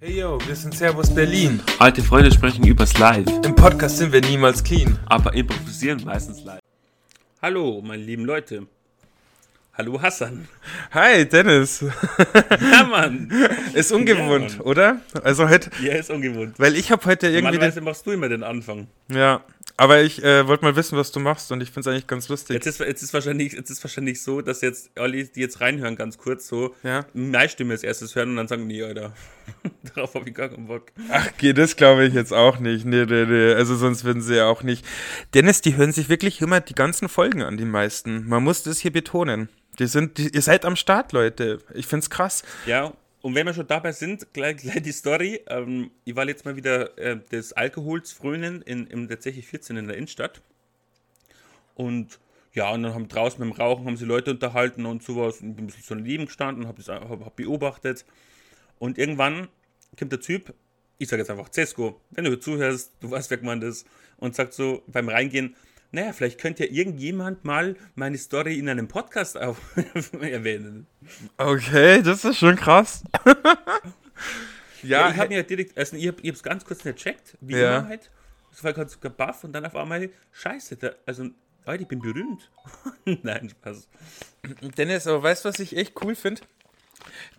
[0.00, 1.60] Hey yo, wir sind Servus Berlin.
[1.78, 4.98] Alte Freunde sprechen übers Live, Im Podcast sind wir niemals clean.
[5.06, 6.60] aber improvisieren meistens live.
[7.42, 8.66] Hallo, meine lieben Leute.
[9.74, 10.46] Hallo Hassan.
[10.92, 11.84] Hi, Dennis.
[12.72, 13.30] Ja, Mann.
[13.74, 14.66] Ist ungewohnt, Ja, Mann.
[14.66, 15.00] oder?
[15.22, 16.58] Also heute, Ja, ist ungewohnt.
[16.58, 17.44] weil ich habe heute irgendwie...
[17.52, 18.88] Normalerweise machst du immer den Anfang.
[19.08, 19.42] Ja,
[19.80, 22.28] aber ich äh, wollte mal wissen, was du machst und ich finde es eigentlich ganz
[22.28, 22.54] lustig.
[22.54, 25.96] Jetzt ist, jetzt, ist wahrscheinlich, jetzt ist wahrscheinlich so, dass jetzt alle, die jetzt reinhören,
[25.96, 27.06] ganz kurz so, Ja.
[27.14, 29.14] meine Stimme als erstes hören und dann sagen, nee, Alter,
[29.94, 30.92] darauf habe ich gar keinen Bock.
[31.10, 32.84] Ach, geht das glaube ich jetzt auch nicht.
[32.84, 33.54] Nee, nee, nee.
[33.54, 34.84] Also sonst würden sie ja auch nicht.
[35.34, 38.28] Dennis, die hören sich wirklich immer die ganzen Folgen an, die meisten.
[38.28, 39.48] Man muss das hier betonen.
[39.78, 41.58] Die sind, die, ihr seid am Start, Leute.
[41.72, 42.42] Ich find's krass.
[42.66, 42.92] Ja,
[43.22, 45.40] und wenn wir schon dabei sind, gleich, gleich die Story.
[45.48, 49.86] Ähm, ich war jetzt mal wieder äh, des Alkohols frönen in, im tatsächlich 14 in
[49.88, 50.40] der Innenstadt.
[51.74, 52.18] Und
[52.52, 55.40] ja, und dann haben draußen beim Rauchen haben sie Leute unterhalten und sowas.
[55.40, 58.04] Und bin ein bisschen so daneben gestanden, habe hab, hab beobachtet.
[58.78, 59.48] Und irgendwann
[59.98, 60.54] kommt der Typ,
[60.98, 63.86] ich sage jetzt einfach Cesco, wenn du zuhörst, du weißt, wer gemeint ist,
[64.16, 65.56] und sagt so beim Reingehen,
[65.92, 69.36] naja, vielleicht könnte ja irgendjemand mal meine Story in einem Podcast
[70.20, 70.86] erwähnen.
[71.36, 73.02] Okay, das ist schon krass.
[74.82, 77.54] Ja, ja, ich habe mir direkt, also ich habe es ganz kurz nicht gecheckt, wie
[77.54, 77.78] Ja.
[77.80, 78.10] immer halt.
[78.50, 81.28] Das war ganz gebuff und dann auf einmal, scheiße, da, also,
[81.66, 82.50] Leute, ich bin berühmt.
[83.22, 83.88] Nein, Spaß.
[84.78, 86.40] Dennis, aber weißt du, was ich echt cool finde?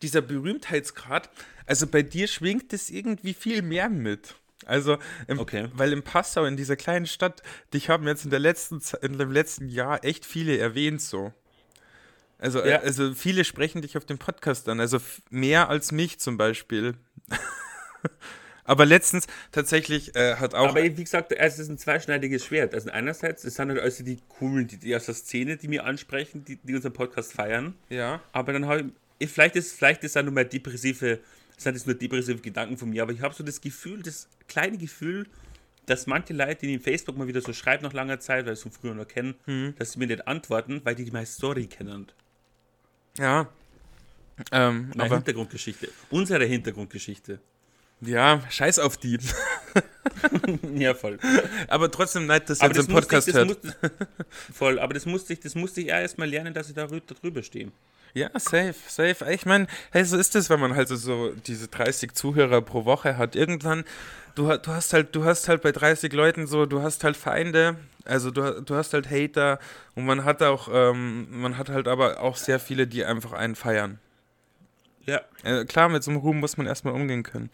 [0.03, 1.29] Dieser Berühmtheitsgrad,
[1.65, 4.35] also bei dir schwingt es irgendwie viel mehr mit.
[4.65, 5.67] Also, im, Okay.
[5.73, 7.41] weil in Passau, in dieser kleinen Stadt,
[7.73, 11.33] dich haben jetzt in, der letzten, in dem letzten Jahr echt viele erwähnt so.
[12.37, 12.65] Also, Ja.
[12.81, 16.95] äh, also viele sprechen dich auf dem Podcast an, also mehr als mich zum Beispiel.
[18.63, 20.69] Aber letztens tatsächlich äh, hat auch.
[20.69, 22.73] Aber wie gesagt, es ist ein zweischneidiges Schwert.
[22.73, 25.83] Also einerseits, es sind halt also die coolen, die, die aus der Szene, die mir
[25.83, 27.73] ansprechen, die, die unseren Podcast feiern.
[27.89, 28.21] ja.
[28.31, 31.19] Aber dann habe ich, vielleicht ist, vielleicht ist da nur mal depressive,
[31.63, 34.77] sind das nur depressive Gedanken von mir, aber ich habe so das Gefühl, das kleine
[34.77, 35.27] Gefühl,
[35.85, 38.59] dass manche Leute, die in Facebook mal wieder so schreiben nach langer Zeit, weil sie
[38.59, 39.73] es von früher noch kennen, Mhm.
[39.77, 42.07] dass sie mir nicht antworten, weil die meine Story kennen.
[43.17, 43.49] Ja.
[44.51, 45.89] Ähm, Meine aber Hintergrundgeschichte.
[46.09, 47.39] Unsere Hintergrundgeschichte.
[48.01, 49.17] ja, scheiß auf die.
[50.75, 51.17] Ja, voll.
[51.67, 53.63] aber trotzdem nein, dass jetzt das im musste Podcast ich, das hört.
[53.63, 53.91] musste,
[54.53, 57.41] voll, aber das musste ich, das musste ich erst mal lernen, dass ich da drüber
[57.43, 57.71] stehe.
[58.13, 59.31] Ja, safe, safe.
[59.31, 62.85] Ich meine, hey, so ist es, wenn man halt so, so diese 30 Zuhörer pro
[62.85, 63.35] Woche hat.
[63.35, 63.85] Irgendwann,
[64.35, 67.77] du, du hast halt, du hast halt bei 30 Leuten so, du hast halt Feinde,
[68.05, 69.59] also du, du hast halt Hater
[69.95, 73.55] und man hat auch, ähm, man hat halt aber auch sehr viele, die einfach einen
[73.55, 73.99] feiern.
[75.05, 77.49] Ja, Äh, klar, mit so einem Ruhm muss man erstmal umgehen können.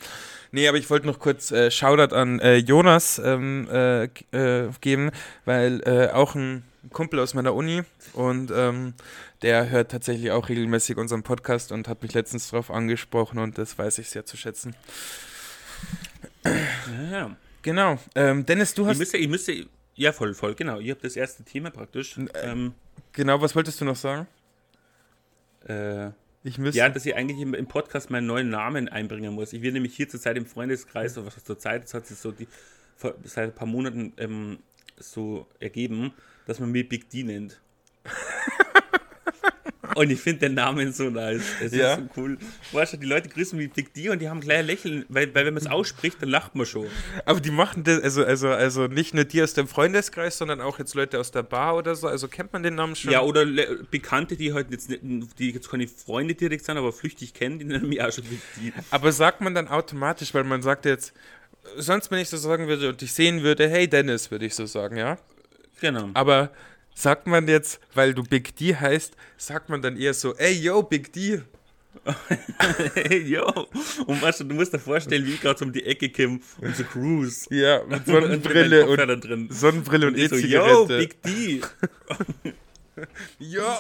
[0.52, 5.12] Nee, aber ich wollte noch kurz äh, Shoutout an äh, Jonas ähm, äh, äh, geben,
[5.46, 7.84] weil äh, auch ein Kumpel aus meiner Uni
[8.14, 8.94] und ähm,
[9.42, 13.78] der hört tatsächlich auch regelmäßig unseren Podcast und hat mich letztens darauf angesprochen und das
[13.78, 14.76] weiß ich sehr zu schätzen.
[17.12, 17.36] ja.
[17.64, 18.00] Genau.
[18.16, 18.98] Ähm, Dennis, du Ich hast.
[19.00, 19.66] müsste, ich müsste,
[19.96, 20.80] ja, voll, voll, genau.
[20.80, 22.18] Ihr habt das erste Thema praktisch.
[22.36, 22.74] Ähm,
[23.14, 24.28] Genau, was wolltest du noch sagen?
[25.68, 26.10] äh,
[26.44, 26.78] Ich müsste.
[26.80, 29.54] ja, dass ich eigentlich im, im Podcast meinen neuen Namen einbringen muss.
[29.54, 32.32] Ich will nämlich hier zurzeit im Freundeskreis, oder was zur Zeit, das hat sich so
[32.32, 32.48] die,
[32.96, 34.60] vor, seit ein paar Monaten ähm,
[34.98, 36.14] so ergeben,
[36.48, 37.60] dass man mich Big D nennt.
[39.96, 41.42] Und ich finde den Namen so nice.
[41.60, 41.94] Es Ja.
[41.96, 42.38] ist so cool.
[42.72, 45.34] Weißt du, die Leute grüßen mich Big D und die haben gleich ein Lächeln, weil,
[45.34, 46.86] weil wenn man es ausspricht, dann lacht man schon.
[47.26, 50.78] Aber die machen das, also, also, also nicht nur die aus dem Freundeskreis, sondern auch
[50.78, 52.08] jetzt Leute aus der Bar oder so.
[52.08, 53.12] Also kennt man den Namen schon?
[53.12, 55.02] Ja, oder Le Bekannte, die halt jetzt nicht,
[55.40, 58.40] die jetzt keine Freunde direkt sind, aber flüchtig kennen, die nennen mich auch schon Big
[58.62, 58.74] D.
[58.92, 61.12] Aber sagt man dann automatisch, weil man sagt jetzt,
[61.76, 64.68] sonst wenn ich so sagen würde und dich sehen würde, hey Dennis, würde ich so
[64.68, 65.18] sagen, ja.
[65.82, 66.10] Genau.
[66.14, 66.52] Aber
[66.96, 70.84] sagt man jetzt, weil du Big D heißt, sagt man dann eher so, ey yo,
[70.84, 71.42] Big D.
[72.94, 73.46] Hey, yo.
[74.06, 76.40] Und weißt du, du musst dir vorstellen, wie ich gerade so um die Ecke komme
[76.62, 77.48] und so cruise.
[77.54, 79.48] Ja, mit Und Sonnenbrille und Kopfhörern drin.
[79.52, 80.98] Sonnenbrille und Ich so, yo, E-Zigarette.
[81.00, 81.62] Big D.
[83.38, 83.80] Ja,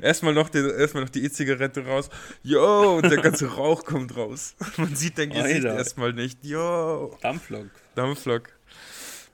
[0.00, 2.08] erstmal noch, die, erstmal noch die E-Zigarette raus.
[2.42, 4.54] Yo, und der ganze Rauch kommt raus.
[4.76, 6.44] Man sieht dein Gesicht erstmal nicht.
[6.44, 7.66] Yo, Dampflok.
[7.96, 8.50] Dampflok.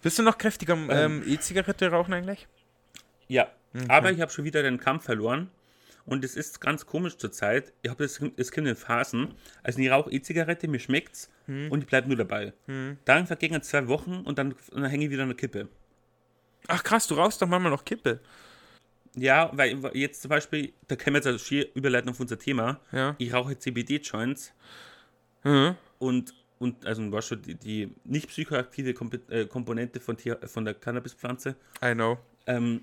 [0.07, 2.47] Bist du noch kräftig am ähm, E-Zigarette rauchen eigentlich?
[3.27, 3.49] Ja,
[3.89, 5.51] aber ich habe schon wieder den Kampf verloren.
[6.05, 7.73] Und es ist ganz komisch zur Zeit.
[7.83, 9.35] Ich habe das, das Kind in Phasen.
[9.65, 12.53] Also ich rauche E-Zigarette, mir schmeckt's und ich bleibe nur dabei.
[13.05, 15.67] Dann vergingen zwei Wochen und dann, und dann hänge ich wieder an der Kippe.
[16.69, 18.21] Ach krass, du rauchst doch manchmal noch Kippe.
[19.17, 22.79] Ja, weil jetzt zum Beispiel, da können wir jetzt also schier überleiten auf unser Thema.
[22.93, 23.17] Ja.
[23.19, 24.53] Ich rauche CBD-Joints
[25.43, 25.75] Mhm.
[25.99, 28.95] und, und also war schon die, die nicht psychoaktive
[29.31, 31.57] äh, Komponente von, Tier, von der Cannabispflanze.
[31.85, 32.19] I know.
[32.47, 32.83] Ähm,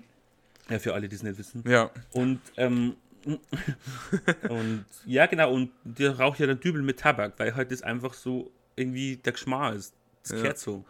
[0.70, 1.62] ja, für alle, die es nicht wissen.
[1.66, 1.90] Ja.
[2.12, 2.96] Und ähm,
[4.48, 8.12] und ja, genau, und der raucht ja dann Dübel mit Tabak, weil halt das einfach
[8.14, 9.94] so irgendwie der Geschmack ist.
[10.22, 10.36] Das Ja.
[10.38, 10.84] gehört so.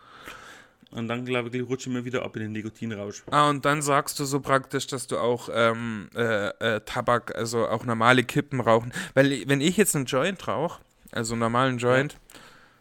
[0.91, 3.25] Und dann, glaube ich, rutsche ich mir wieder ab in den Nikotinrausch.
[3.31, 7.67] Ah, und dann sagst du so praktisch, dass du auch ähm, äh, äh, Tabak, also
[7.67, 8.93] auch normale Kippen rauchen.
[9.15, 12.17] Weil wenn ich jetzt einen Joint rauche, also einen normalen Joint,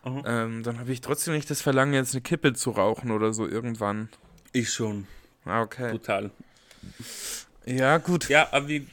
[0.04, 0.22] Aha.
[0.26, 3.48] ähm, dann habe ich trotzdem nicht das Verlangen, jetzt eine Kippe zu rauchen oder so
[3.48, 4.10] irgendwann.
[4.52, 5.08] Ich schon,
[5.46, 5.92] Ah, okay.
[5.92, 6.30] total.
[7.66, 8.30] Ja, gut.
[8.30, 8.88] Ja, aber wie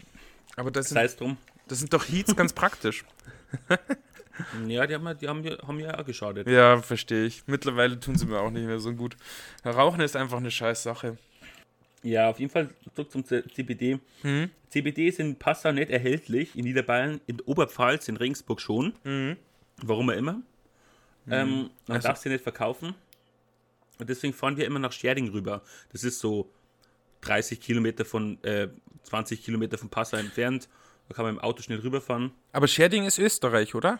[0.57, 1.37] Aber das sind, drum.
[1.69, 3.05] das sind doch Heats ganz praktisch.
[4.67, 6.49] Ja, die haben, ja- die haben, ja- haben ja auch geschadet.
[6.49, 7.43] Ja, verstehe ich.
[7.47, 9.15] Mittlerweile tun sie mir auch nicht mehr so gut.
[9.67, 11.19] Rauchen ist einfach eine scheiß Sache.
[12.03, 13.99] Ja, auf jeden Fall zurück zum CBD.
[14.23, 14.49] Mhm.
[14.71, 18.95] CBD ist in Passau nicht erhältlich, in Niederbayern, in Oberpfalz, in Regensburg schon.
[19.83, 20.41] Warum auch immer.
[21.29, 22.95] Ähm, man Also- darf sie nicht verkaufen.
[23.99, 25.63] Und deswegen fahren wir immer nach Scherding rüber.
[25.93, 26.51] Das ist so
[27.21, 28.69] 30 Kilometer von, äh,
[29.03, 30.69] 20 Kilometer von Passau entfernt.
[31.09, 32.33] Da kann man im Auto schnell rüberfahren.
[32.53, 33.99] Aber Scherding ist Österreich, oder?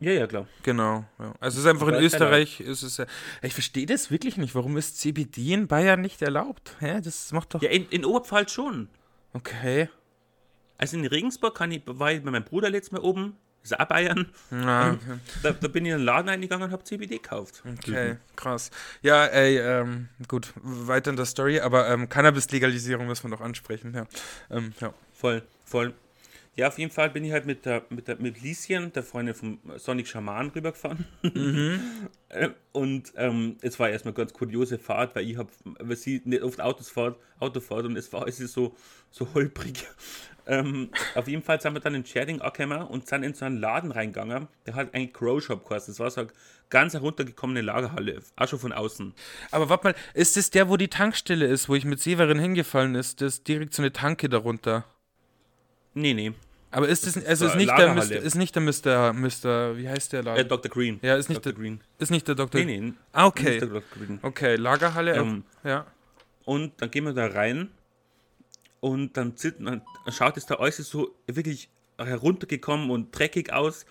[0.00, 0.48] Ja, ja, klar.
[0.64, 1.04] Genau.
[1.18, 1.32] Ja.
[1.38, 3.06] Also es ist einfach in ist Österreich, ist es ja.
[3.40, 4.54] Ich verstehe das wirklich nicht.
[4.54, 6.76] Warum ist CBD in Bayern nicht erlaubt?
[6.80, 7.00] Hä?
[7.00, 7.62] Das macht doch.
[7.62, 8.88] Ja, in, in Oberpfalz schon.
[9.32, 9.88] Okay.
[10.76, 13.84] Also in Regensburg kann ich, war ich bei meinem Bruder letztes Mal oben, ist auch
[13.86, 14.30] Bayern.
[14.50, 15.18] Na, okay.
[15.42, 17.62] Da, da bin ich in den Laden eingegangen und habe CBD gekauft.
[17.66, 18.70] okay, krass.
[19.02, 23.94] Ja, ey, ähm, gut, weiter in der Story, aber ähm, Cannabis-Legalisierung müssen wir noch ansprechen,
[23.94, 24.06] ja.
[24.50, 24.92] Ähm, ja.
[25.12, 25.94] Voll, voll.
[26.54, 29.34] Ja, auf jeden Fall bin ich halt mit der, mit der mit Lieschen, der Freundin
[29.34, 31.06] vom Sonic Schaman, rübergefahren.
[32.28, 36.42] Äh, Und ähm, es war erstmal ganz kuriose Fahrt, weil ich habe, weil sie nicht
[36.42, 38.74] oft Autos fährt, Auto fährt und es war es ist so,
[39.10, 39.86] so holprig.
[40.46, 43.58] Ähm, auf jeden Fall sind wir dann in Scherding angekommen und sind in so einen
[43.58, 45.92] Laden reingegangen, der hat eigentlich Grow Shop geheißen.
[45.94, 46.30] Das war so eine
[46.68, 49.14] ganz heruntergekommene Lagerhalle, auch schon von außen.
[49.52, 52.94] Aber warte mal, ist das der, wo die Tankstelle ist, wo ich mit Severin hingefallen
[52.96, 53.20] ist?
[53.20, 54.84] Das ist direkt so eine Tanke darunter.
[55.94, 56.32] Nee, nee.
[56.70, 60.14] Aber ist das, ist also ist nicht der ist nicht der Mr., Mr., wie heißt
[60.14, 60.48] der Äh, Laden?
[60.48, 60.70] Dr.
[60.70, 60.98] Green.
[61.02, 61.52] Ja, ist nicht Dr.
[61.52, 61.80] der- Green.
[61.98, 62.62] Ist nicht der Doktor.
[62.64, 62.92] Nee, nee.
[63.12, 63.50] Ah, okay.
[63.50, 63.82] Nicht der Dr.
[63.94, 64.18] Green.
[64.22, 65.84] Okay, Lagerhalle, Ähm, ja.
[66.46, 67.68] Und dann gehen wir da rein
[68.82, 69.80] und dann, sit- dann
[70.10, 71.68] schaut es da alles so wirklich
[71.98, 73.86] heruntergekommen und dreckig aus.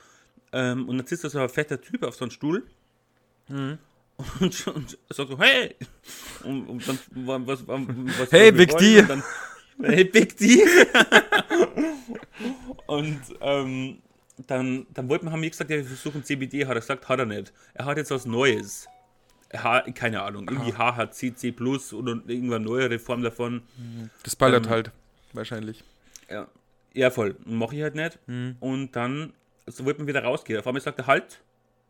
[0.51, 2.67] Ähm, und dann sitzt da so ein fetter Typ auf so einem Stuhl
[3.47, 3.77] Mhm.
[4.41, 5.75] und, und sagt so, hey!
[6.43, 7.81] Und, und dann, wa- was, wa-
[8.19, 8.77] was Hey, Big.
[8.77, 9.01] D.
[9.01, 9.23] Dann,
[9.81, 10.61] hey, Big D!
[12.88, 13.99] und ähm,
[14.47, 17.19] dann, dann wollten wir, haben wir gesagt, ja, wir versuchen CBD, hat er gesagt, hat
[17.19, 17.53] er nicht.
[17.73, 18.88] Er hat jetzt was Neues.
[19.53, 23.62] H, keine Ahnung, irgendwie HHCC Plus oder irgendeine neuere Form davon.
[24.24, 24.92] Das ballert ähm, halt,
[25.33, 25.83] wahrscheinlich.
[26.30, 26.48] Ja,
[26.94, 27.36] ja voll.
[27.45, 28.19] Mache ich halt nicht.
[28.27, 28.56] Mhm.
[28.59, 29.33] Und dann,
[29.68, 30.59] so wird man wieder rausgehen.
[30.59, 31.42] Auf einmal sagt er halt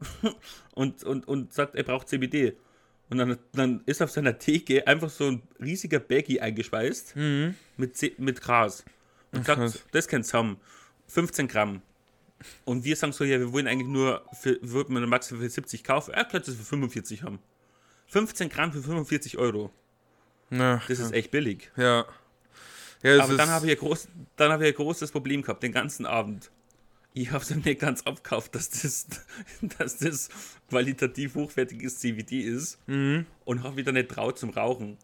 [0.74, 2.54] und, und, und sagt, er braucht CBD.
[3.10, 7.16] Und dann, dann ist auf seiner Theke einfach so ein riesiger Baggy eingeschweißt
[7.78, 8.86] mit, C mit Gras.
[9.31, 9.44] Und Mhm.
[9.46, 10.58] sagt, das kannst du haben.
[11.08, 11.81] 15 Gramm.
[12.66, 15.50] Und wir sagen so, ja, wir wollen eigentlich nur, für, wir wollten wir maximal für
[15.50, 16.13] 70 kaufen.
[16.13, 17.40] Er könnte es für 45 haben.
[18.12, 19.72] 15 Gramm für 45 Euro.
[20.50, 21.72] Ja, Das ist echt billig.
[21.78, 22.06] ja.
[23.04, 26.06] ja Aber dann habe ich, groß, dann habe ich ein großes Problem gehabt, den ganzen
[26.06, 26.52] Abend.
[27.13, 29.08] Ich habe es nicht ganz abgekauft, dass das,
[29.78, 30.30] dass das
[30.69, 33.25] qualitativ hochwertiges CBD ist Mhm.
[33.46, 34.98] und habe wieder nicht traut zum Rauchen.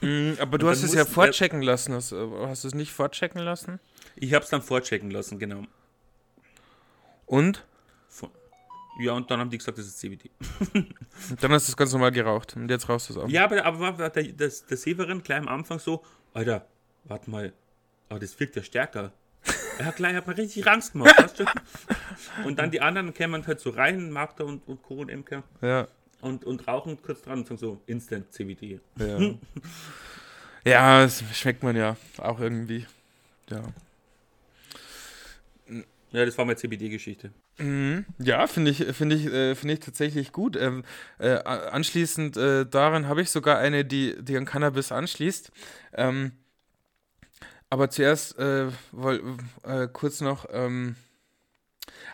[0.00, 1.92] Mhm, aber du hast es ja vorchecken lassen.
[1.94, 3.80] Hast, hast du es nicht vorchecken lassen?
[4.16, 5.64] Ich habe es dann vorchecken lassen, genau.
[7.26, 7.64] Und?
[9.00, 10.30] Ja, und dann haben die gesagt, das ist CBD.
[10.74, 10.94] Und
[11.40, 12.54] dann hast du es ganz normal geraucht.
[12.56, 13.28] Und jetzt rauchst du es auch.
[13.28, 16.66] Ja, aber, aber war der, das, der Severin gleich am Anfang so, Alter,
[17.04, 17.52] warte mal,
[18.08, 19.12] aber das wirkt ja stärker.
[19.78, 21.44] Er hat gleich hat mir richtig Angst gemacht, weißt du?
[22.44, 24.96] Und dann die anderen kämen halt so rein, Magda und, und Co.
[24.96, 25.42] und Emke.
[25.62, 25.88] Ja.
[26.20, 28.80] und, und rauchen kurz dran und sagen so Instant CBD.
[28.98, 29.18] Ja.
[30.64, 32.86] ja, das schmeckt man ja auch irgendwie.
[33.48, 33.62] Ja.
[36.12, 37.32] Ja, das war meine CBD-Geschichte.
[37.60, 38.06] Mhm.
[38.18, 40.56] Ja, finde ich, finde ich, äh, finde ich tatsächlich gut.
[40.56, 40.82] Ähm,
[41.18, 45.50] äh, anschließend äh, daran habe ich sogar eine, die, die an Cannabis anschließt.
[45.94, 46.32] Ähm,
[47.68, 50.46] aber zuerst äh, woll, äh, kurz noch.
[50.50, 50.96] Ähm,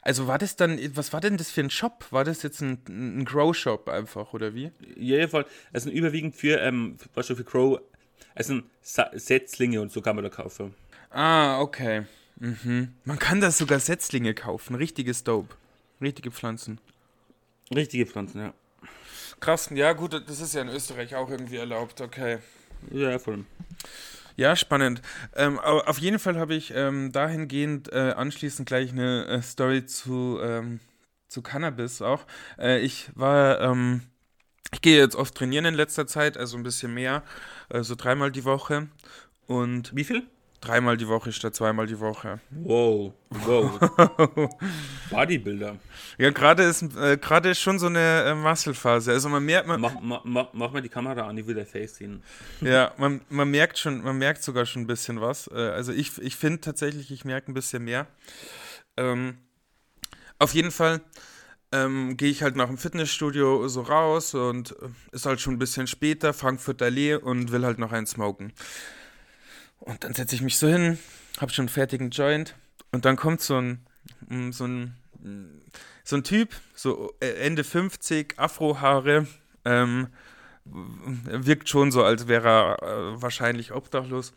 [0.02, 2.06] also war das dann, was war denn das für ein Shop?
[2.10, 4.70] War das jetzt ein, ein Grow-Shop einfach oder wie?
[4.96, 5.46] Ja, ja, voll.
[5.72, 7.80] Also überwiegend für, ähm, für Crow,
[8.34, 10.74] also Setzlinge und so kann man da kaufen.
[11.10, 12.04] Ah, okay.
[12.36, 12.94] Mhm.
[13.04, 15.54] Man kann da sogar Setzlinge kaufen, richtiges Dope.
[16.00, 16.80] Richtige Pflanzen.
[17.74, 18.54] Richtige Pflanzen, ja.
[19.40, 22.38] Krass, ja gut, das ist ja in Österreich auch irgendwie erlaubt, okay.
[22.90, 23.44] Ja, voll.
[24.36, 25.00] Ja, spannend.
[25.34, 29.86] Ähm, aber auf jeden Fall habe ich ähm, dahingehend äh, anschließend gleich eine äh, Story
[29.86, 30.80] zu, ähm,
[31.28, 32.26] zu Cannabis auch.
[32.58, 34.02] Äh, ich war, ähm,
[34.72, 37.22] ich gehe jetzt oft trainieren in letzter Zeit, also ein bisschen mehr,
[37.70, 38.88] äh, so dreimal die Woche.
[39.46, 40.26] Und Wie viel?
[40.60, 42.40] Dreimal die Woche statt zweimal die Woche.
[42.50, 43.78] Wow, wow.
[45.10, 45.76] Bodybuilder.
[46.18, 49.12] Ja, gerade ist, äh, gerade ist schon so eine äh, Muskelphase.
[49.12, 51.66] Also man merkt, man, Mach, mach, mach, mach mal die Kamera an, ich will der
[51.66, 52.22] Face sehen.
[52.62, 55.48] ja, man, man merkt schon, man merkt sogar schon ein bisschen was.
[55.48, 58.06] Äh, also ich, ich finde tatsächlich, ich merke ein bisschen mehr.
[58.96, 59.36] Ähm,
[60.38, 61.00] auf jeden Fall
[61.72, 65.58] ähm, gehe ich halt nach dem Fitnessstudio so raus und äh, ist halt schon ein
[65.58, 68.52] bisschen später, Frankfurt Allee und will halt noch einen smoken.
[69.86, 70.98] Und dann setze ich mich so hin,
[71.40, 72.56] habe schon einen fertigen Joint
[72.90, 73.86] und dann kommt so ein,
[74.28, 75.60] mm, so ein, mm,
[76.02, 79.28] so ein Typ, so äh, Ende 50, Afrohaare,
[79.64, 80.08] ähm,
[80.64, 84.32] wirkt schon so, als wäre er äh, wahrscheinlich obdachlos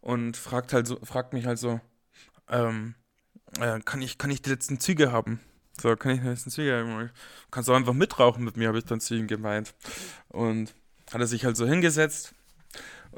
[0.00, 1.80] und fragt halt so, fragt mich halt so,
[2.48, 2.94] ähm,
[3.58, 5.40] äh, kann ich, kann ich die letzten Züge haben?
[5.80, 7.10] So, kann ich die letzten Züge haben?
[7.50, 9.74] Kannst du einfach mitrauchen mit mir, habe ich dann zu ihm gemeint.
[10.28, 10.72] Und
[11.12, 12.32] hat er sich halt so hingesetzt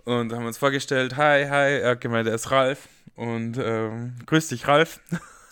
[0.07, 4.49] und haben uns vorgestellt, hi, hi, er hat gemeint, er ist Ralf und ähm, grüß
[4.49, 5.01] dich, Ralf.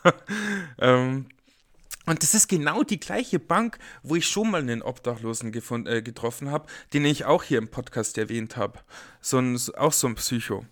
[0.79, 1.27] ähm,
[2.07, 6.03] und das ist genau die gleiche Bank, wo ich schon mal einen Obdachlosen gefund, äh,
[6.03, 8.79] getroffen habe, den ich auch hier im Podcast erwähnt habe.
[9.21, 9.43] So
[9.77, 10.65] auch so ein Psycho.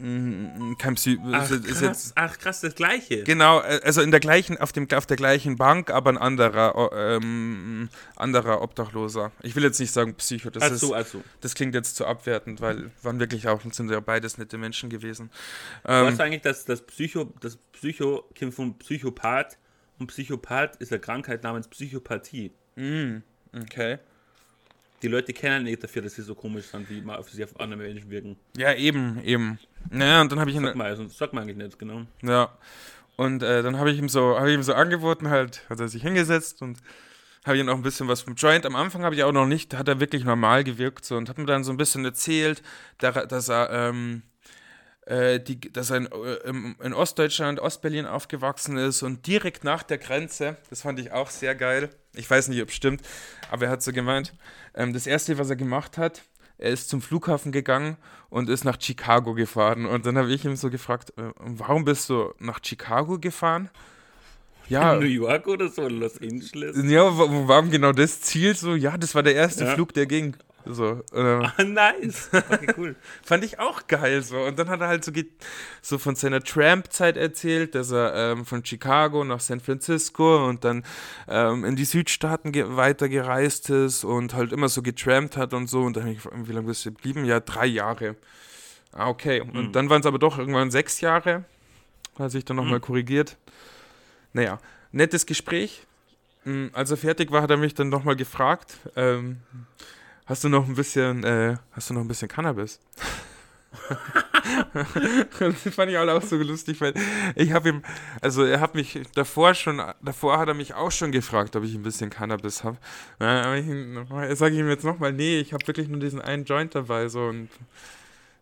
[0.00, 1.22] Mm, Kein Psycho.
[1.32, 3.22] Ach ist, krass, jetzt, ach krass, das gleiche.
[3.24, 6.90] genau, äh, also in der gleichen, auf, dem, auf der gleichen Bank, aber ein anderer,
[6.94, 9.30] ähm, anderer Obdachloser.
[9.42, 11.22] Ich will jetzt nicht sagen Psycho, das Ach ist so, also.
[11.42, 15.30] das klingt jetzt zu abwertend, weil waren wirklich auch sind ja beides nette Menschen gewesen.
[15.84, 19.58] Ähm, Weißt du eigentlich, dass das Psycho, das Psycho kommt vom Psychopath
[19.98, 22.52] und Psychopath ist eine Krankheit namens Psychopathie.
[23.52, 23.98] okay.
[25.02, 27.58] Die Leute kennen nicht dafür, dass sie so komisch sind, wie mal auf sie auf
[27.58, 28.36] andere Menschen wirken.
[28.56, 29.58] Ja, eben, eben.
[29.88, 32.02] Naja, und dann habe ich ihn, Sag mal, also, sag mal eigentlich nicht, genau.
[32.22, 32.50] ja,
[33.16, 35.88] und äh, dann habe ich ihm so, habe ich ihm so angeboten, halt, hat er
[35.88, 36.78] sich hingesetzt und
[37.44, 38.66] habe ihm auch ein bisschen was vom Joint.
[38.66, 41.38] Am Anfang habe ich auch noch nicht, hat er wirklich normal gewirkt so und hat
[41.38, 42.62] mir dann so ein bisschen erzählt,
[42.98, 44.22] da- dass er, ähm,
[45.06, 49.98] äh, die, dass er in, äh, in Ostdeutschland, Ostberlin aufgewachsen ist und direkt nach der
[49.98, 51.90] Grenze, das fand ich auch sehr geil.
[52.14, 53.02] Ich weiß nicht, ob es stimmt,
[53.50, 54.34] aber er hat so gemeint,
[54.74, 56.22] ähm, das erste, was er gemacht hat,
[56.60, 57.96] er ist zum Flughafen gegangen
[58.28, 59.86] und ist nach Chicago gefahren.
[59.86, 63.70] Und dann habe ich ihm so gefragt, äh, warum bist du nach Chicago gefahren?
[64.68, 66.76] Ja, In New York oder so, Los Angeles.
[66.84, 68.74] ja, wa- wa- warum genau das Ziel so?
[68.76, 69.74] Ja, das war der erste Ja.
[69.74, 70.36] Flug, der ging.
[70.66, 72.28] So, äh, Ah, nice.
[72.32, 72.96] Okay, cool.
[73.24, 74.38] fand ich auch geil so.
[74.38, 75.12] Und dann hat er halt so,
[75.82, 80.84] so von seiner Tramp-Zeit erzählt, dass er ähm, von Chicago nach San Francisco und dann
[81.28, 85.66] ähm, in die Südstaaten ge weiter gereist ist und halt immer so getrampt hat und
[85.68, 85.82] so.
[85.82, 87.24] Und dann habe ich gefragt, wie lange bist du geblieben?
[87.24, 88.16] Ja, drei Jahre.
[88.92, 89.40] Ah, okay.
[89.40, 91.44] Und dann waren es aber doch irgendwann sechs Jahre.
[92.18, 93.36] Hat sich dann nochmal korrigiert.
[94.32, 94.58] Naja,
[94.92, 95.86] nettes Gespräch.
[96.44, 99.38] Mm, Als er fertig war, hat er mich dann nochmal gefragt, ähm,
[100.30, 102.78] hast du noch ein bisschen, äh, hast du noch ein bisschen Cannabis?
[105.38, 106.94] das fand ich auch so lustig, weil
[107.34, 107.82] ich habe ihm,
[108.20, 111.74] also er hat mich davor schon, davor hat er mich auch schon gefragt, ob ich
[111.74, 112.78] ein bisschen Cannabis habe.
[113.18, 117.24] Sage ich ihm jetzt nochmal, nee, ich habe wirklich nur diesen einen Joint dabei, so
[117.26, 117.48] und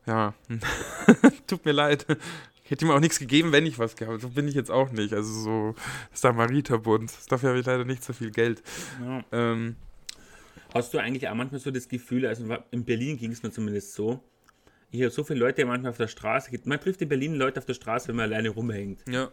[0.07, 0.35] ja,
[1.47, 2.07] tut mir leid.
[2.65, 4.91] Ich hätte ihm auch nichts gegeben, wenn ich was gehabt So bin ich jetzt auch
[4.91, 5.15] nicht.
[5.15, 5.75] Also so
[6.13, 7.11] Samariterbund.
[7.31, 8.63] Dafür habe ich leider nicht so viel Geld.
[9.03, 9.25] Ja.
[9.33, 9.77] Ähm,
[10.75, 13.95] Hast du eigentlich auch manchmal so das Gefühl, also in Berlin ging es mir zumindest
[13.95, 14.23] so,
[14.91, 17.67] ich habe so viele Leute manchmal auf der Straße, man trifft in Berlin Leute auf
[17.67, 19.03] der Straße, wenn man alleine rumhängt.
[19.09, 19.31] ja.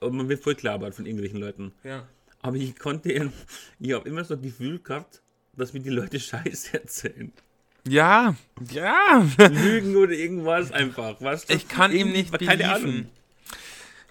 [0.00, 1.72] Und man wird voll klabert von irgendwelchen Leuten.
[1.82, 2.06] Ja.
[2.40, 5.22] Aber ich konnte, ich habe immer so das Gefühl gehabt,
[5.56, 7.32] dass mir die Leute Scheiße erzählen.
[7.86, 8.36] Ja,
[8.70, 9.26] ja.
[9.38, 11.20] Lügen oder irgendwas einfach.
[11.20, 11.54] Weißt du?
[11.54, 12.72] Ich kann ihm nicht Keine.
[12.72, 13.06] Ahnung.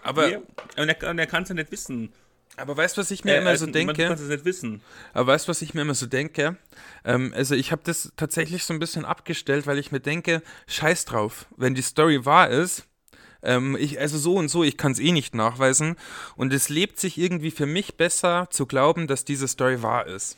[0.03, 0.39] Aber, Ja.
[0.77, 2.11] Und er, und er kann es ja nicht wissen.
[2.57, 4.13] Aber weißt du, was ich mir Äh, immer so Man kann denke?
[4.13, 4.81] es nicht wissen.
[5.13, 6.57] Aber weißt du, was ich mir immer so denke?
[7.05, 11.05] Ähm, also ich habe das tatsächlich so ein bisschen abgestellt, weil ich mir denke, scheiß
[11.05, 12.83] drauf, wenn die Story wahr ist,
[13.43, 15.95] ähm, ich, also so und so, ich kann es eh nicht nachweisen.
[16.35, 20.37] Und es lebt sich irgendwie für mich besser zu glauben, dass diese Story wahr ist.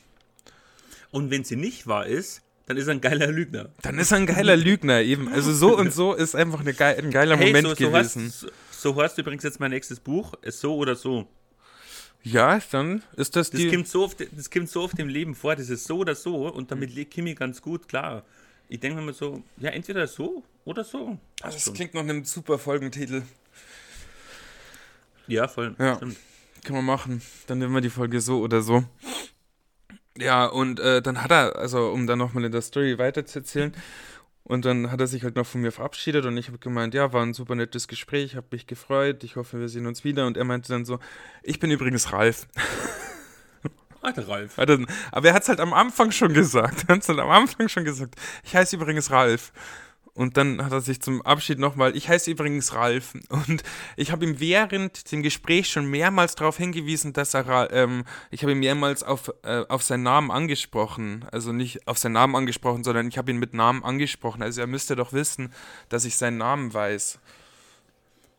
[1.12, 3.70] Und wenn sie nicht wahr ist, dann ist er ein geiler Lügner.
[3.82, 5.28] Dann ist er ein geiler Lügner eben.
[5.34, 8.26] Also so und so ist einfach eine geil, ein geiler Moment so, so, gewesen.
[8.28, 11.28] heißt, so heißt übrigens jetzt mein nächstes Buch, ist so oder so.
[12.24, 13.70] Ja, dann ist das, Das die...
[13.70, 16.48] kommt, so oft, das kommt so oft im Leben vor, das ist so oder so
[16.52, 17.10] und damit Mhm.
[17.14, 18.24] komme ich ganz gut klar.
[18.68, 21.18] Ich denke mir mal so, ja, entweder so oder so.
[21.42, 23.24] Passt das klingt nach einem super Folgentitel.
[25.28, 25.76] Ja, voll.
[25.80, 25.96] Ja.
[25.96, 26.18] Stimmt.
[26.64, 27.22] Können wir machen.
[27.48, 28.84] Dann nehmen wir die Folge so oder so.
[30.18, 33.74] Ja, und äh, dann hat er, also um dann nochmal in der Story weiterzuerzählen,
[34.50, 37.14] und dann hat er sich halt noch von mir verabschiedet und ich habe gemeint, ja,
[37.14, 40.26] war ein super nettes Gespräch, habe mich gefreut, ich hoffe, wir sehen uns wieder.
[40.28, 41.00] Und er meinte dann so,
[41.44, 42.48] ich bin übrigens Ralf.
[44.02, 44.58] Alter Ralf.
[44.58, 46.86] Er- Aber er hat es halt am Anfang schon gesagt.
[46.88, 48.16] Er hat es halt am Anfang schon gesagt.
[48.44, 49.52] Ich heiße übrigens Ralf.
[50.14, 53.14] Und dann hat er sich zum Abschied nochmal, ich heiße übrigens Ralf.
[53.30, 53.64] Und
[53.96, 58.52] ich habe ihm während dem Gespräch schon mehrmals darauf hingewiesen, dass er, ähm, ich habe
[58.52, 61.26] ihn mehrmals auf, äh, auf seinen Namen angesprochen.
[61.32, 64.44] Also nicht auf seinen Namen angesprochen, sondern ich habe ihn mit Namen angesprochen.
[64.44, 65.54] Also er müsste doch wissen,
[65.90, 67.20] dass ich seinen Namen weiß.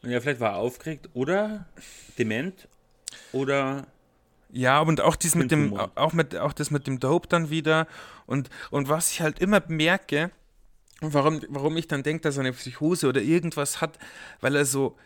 [0.02, 1.66] Ja, vielleicht war er aufgeregt oder
[2.18, 2.68] dement
[3.32, 3.86] oder
[4.52, 7.86] ja, und auch dies mit dem, auch mit, auch das mit dem Dope dann wieder.
[8.26, 10.30] Und, und was ich halt immer merke,
[11.00, 13.98] warum, warum ich dann denke, dass er eine Psychose oder irgendwas hat,
[14.40, 14.96] weil er so,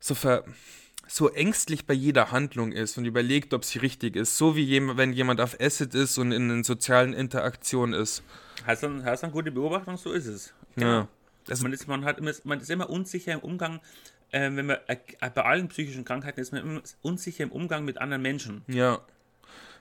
[0.00, 0.44] so ver,
[1.06, 4.36] so ängstlich bei jeder Handlung ist und überlegt, ob sie richtig ist.
[4.38, 8.22] So wie jemand, wenn jemand auf Acid ist und in einer sozialen Interaktion ist.
[8.66, 9.96] hast du, hast eine gute Beobachtung?
[9.96, 10.54] So ist es.
[10.76, 11.08] Ja.
[11.48, 13.80] Also man, ist, man, hat immer, man ist immer unsicher im Umgang,
[14.30, 14.96] äh, wenn man äh,
[15.34, 18.62] bei allen psychischen Krankheiten ist man immer unsicher im Umgang mit anderen Menschen.
[18.66, 19.00] Ja.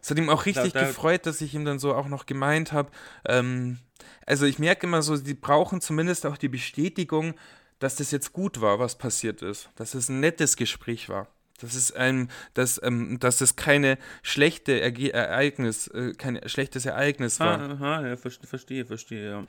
[0.02, 2.26] Es hat ihm auch richtig Da- da- gefreut, dass ich ihm dann so auch noch
[2.26, 2.92] gemeint habe.
[3.26, 3.80] Ähm,
[4.26, 7.34] also ich merke immer so, die brauchen zumindest auch die Bestätigung,
[7.80, 9.70] dass das jetzt gut war, was passiert ist.
[9.76, 11.28] Dass es ein nettes Gespräch war.
[11.60, 17.40] Dass es ein, dass, ähm, dass es keine schlechte Erge Ereignis, äh, kein schlechtes Ereignis
[17.40, 17.60] war.
[17.60, 19.48] Ah, aha, ja, verstehe, verstehe, ja.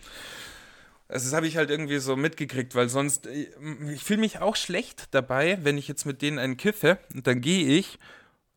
[1.07, 3.49] Also das habe ich halt irgendwie so mitgekriegt, weil sonst, äh,
[3.93, 7.41] ich fühle mich auch schlecht dabei, wenn ich jetzt mit denen einen kiffe und dann
[7.41, 7.99] gehe ich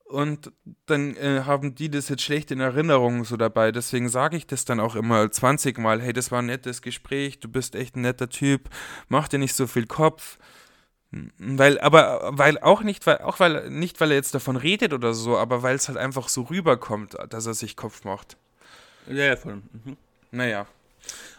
[0.09, 0.51] und
[0.85, 3.71] dann äh, haben die das jetzt schlecht in Erinnerung so dabei.
[3.71, 7.39] Deswegen sage ich das dann auch immer 20 Mal, hey, das war ein nettes Gespräch,
[7.39, 8.69] du bist echt ein netter Typ,
[9.09, 10.37] mach dir nicht so viel Kopf.
[11.39, 15.13] Weil, aber, weil auch nicht, weil, auch weil, nicht, weil er jetzt davon redet oder
[15.13, 18.35] so, aber weil es halt einfach so rüberkommt, dass er sich Kopf macht.
[19.07, 19.61] Ja, ja, voll.
[19.85, 19.95] Mhm.
[20.31, 20.67] Naja.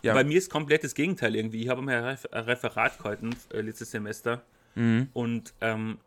[0.02, 0.14] Ja.
[0.14, 1.62] Bei mir ist komplett das Gegenteil irgendwie.
[1.62, 4.42] Ich habe mal ein Referat gehalten äh, letztes Semester
[4.74, 5.08] Mhm.
[5.12, 5.98] und ähm,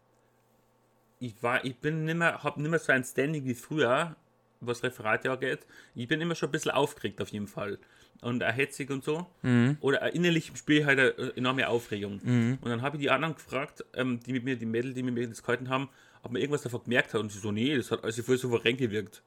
[1.21, 4.15] ich war, ich bin nimmer, habe nimmer so ein Standing wie früher,
[4.59, 5.59] was Referate angeht.
[5.95, 7.77] Ich bin immer schon ein bisschen aufgeregt auf jeden Fall
[8.21, 9.27] und auch hetzig und so.
[9.43, 9.77] Mhm.
[9.81, 12.19] Oder äh, innerlich spüre ich halt eine enorme Aufregung.
[12.61, 15.13] Und dann habe ich die anderen gefragt, ähm, die mit mir, die Mädel, die mit
[15.13, 15.89] mir das gehalten haben,
[16.23, 18.77] ob man irgendwas davon gemerkt hat und sie so, nee, das hat alles voll souverän
[18.77, 19.23] gewirkt.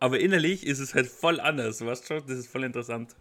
[0.00, 2.26] Aber innerlich ist es halt voll anders, weißt du schon?
[2.28, 3.16] Das ist voll interessant.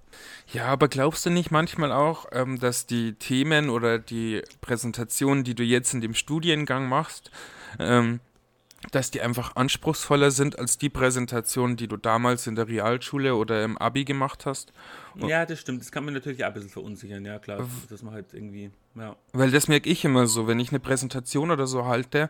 [0.54, 5.56] Ja, aber glaubst du nicht manchmal auch, ähm, dass die Themen oder die Präsentationen, die
[5.56, 7.32] du jetzt in dem Studiengang machst,
[7.80, 8.20] ähm,
[8.92, 13.64] dass die einfach anspruchsvoller sind als die Präsentationen, die du damals in der Realschule oder
[13.64, 14.72] im Abi gemacht hast?
[15.16, 15.82] Ja, das stimmt.
[15.82, 17.68] Das kann man natürlich auch ein bisschen verunsichern, ja klar.
[17.90, 19.16] Dass man halt irgendwie, ja.
[19.34, 22.30] Weil das merke ich immer so, wenn ich eine Präsentation oder so halte.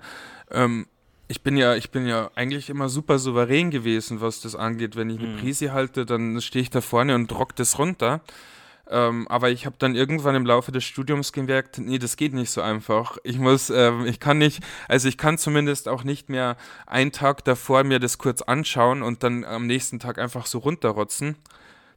[0.50, 0.88] Ähm,
[1.28, 4.96] ich bin ja, ich bin ja eigentlich immer super souverän gewesen, was das angeht.
[4.96, 8.22] Wenn ich eine Prise halte, dann stehe ich da vorne und rock das runter.
[8.90, 12.52] Ähm, aber ich habe dann irgendwann im Laufe des Studiums gemerkt, nee, das geht nicht
[12.52, 13.18] so einfach.
[13.24, 17.44] Ich muss, ähm, ich kann nicht, also ich kann zumindest auch nicht mehr einen Tag
[17.44, 21.36] davor mir das kurz anschauen und dann am nächsten Tag einfach so runterrotzen.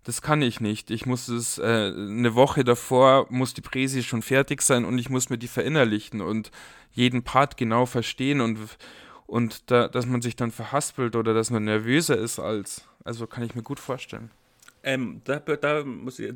[0.05, 0.91] Das kann ich nicht.
[0.91, 5.11] Ich muss es, äh, eine Woche davor muss die Präsi schon fertig sein und ich
[5.11, 6.51] muss mir die verinnerlichen und
[6.93, 8.59] jeden Part genau verstehen und,
[9.27, 13.45] und da, dass man sich dann verhaspelt oder dass man nervöser ist als, also kann
[13.45, 14.31] ich mir gut vorstellen.
[14.83, 16.33] Ähm, da, da muss, ich,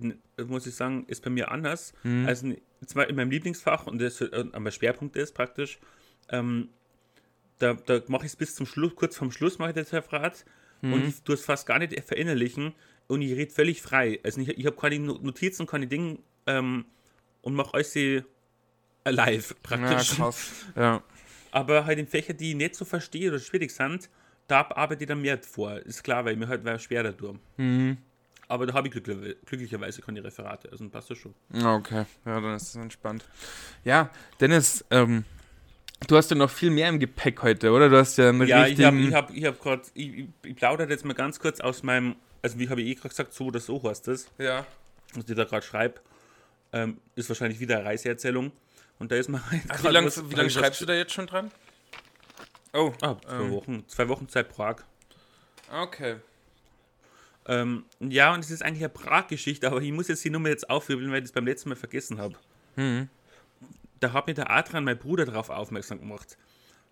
[0.47, 1.95] muss ich sagen, ist bei mir anders.
[2.27, 2.53] Also
[2.87, 5.79] zwar in meinem Lieblingsfach und das äh, mein Schwerpunkt ist praktisch,
[6.29, 6.69] ähm,
[7.59, 10.45] da, da mache ich es bis zum Schluss, kurz vorm Schluss mache ich das Referat
[10.83, 12.75] und ich tue es fast gar nicht verinnerlichen
[13.07, 14.21] und ich rede völlig frei.
[14.23, 16.85] Also ich, ich habe keine No- Notizen, keine Dinge ähm,
[17.41, 18.23] und mache alles sie
[19.07, 20.17] live Ja, praktisch.
[20.17, 20.53] krass.
[20.77, 21.03] Ja.
[21.53, 24.11] Aber halt in Fächer, die ich nicht so verstehe oder schwierig sind,
[24.49, 25.79] da arbeite ich dann mehr vor.
[25.79, 27.39] Ist klar, weil mir halt war schwer dadurch.
[28.49, 31.35] Aber da habe ich glücklicherweise, glücklicherweise keine Referate, also passt das schon.
[31.53, 33.25] Ah, Okay, ja, dann ist es entspannt.
[33.85, 35.25] Ja, Dennis, ähm,
[36.07, 37.89] du hast ja noch viel mehr im Gepäck heute, oder?
[37.89, 39.09] Du hast ja einen Ja, ich habe richtigen...
[39.09, 42.17] ich hab, ich hab gerade, ich, ich, ich plaudere jetzt mal ganz kurz aus meinem,
[42.43, 44.67] also wie habe ich eh gerade gesagt, so oder so heißt das, ja.
[45.15, 46.01] was ich da gerade schreibe,
[46.73, 48.53] ähm, ist wahrscheinlich wieder eine Reiseerzählung.
[48.99, 51.51] Und da ist mal halt Ach, wie lange lang schreibst du da jetzt schon dran?
[52.75, 54.77] Oh, Ah, zwei ähm, Wochen, zwei Wochen Zeit Prag.
[55.73, 56.17] okay.
[57.47, 60.71] Ähm, ja, und es ist eigentlich eine Prag-Geschichte, aber ich muss jetzt die Nummer jetzt
[60.71, 62.35] aufwirbeln, weil ich das beim letzten Mal vergessen habe.
[62.77, 63.09] Mhm.
[64.01, 66.37] Da hat mir der Adrian, mein Bruder, darauf aufmerksam gemacht.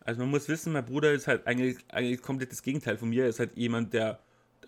[0.04, 3.24] Also man muss wissen, mein Bruder ist halt eigentlich, eigentlich komplett das Gegenteil von mir.
[3.24, 4.18] Er ist halt jemand, der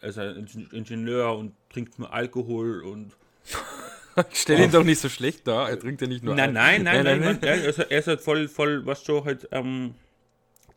[0.01, 3.13] ist halt ein Ingenieur und trinkt nur Alkohol und
[4.33, 6.83] stell ihn doch nicht so schlecht da, er trinkt ja nicht nur Nein, Al- nein,
[6.83, 7.43] nein, nein, nein, nein.
[7.43, 9.95] Er, ist, er ist halt voll, voll, was schon halt, ähm,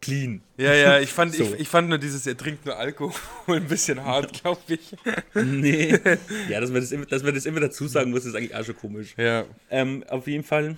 [0.01, 0.41] clean.
[0.57, 1.43] Ja, ja, ich fand, So.
[1.43, 3.13] ich, ich fand nur dieses, er trinkt nur Alkohol
[3.47, 4.95] ein bisschen hart, glaube ich.
[5.33, 5.99] Nee.
[6.49, 8.63] ja, dass man, das immer, dass man das immer dazu sagen muss, ist eigentlich auch
[8.63, 9.15] schon komisch.
[9.17, 9.45] Ja.
[9.69, 10.77] Ähm, auf jeden Fall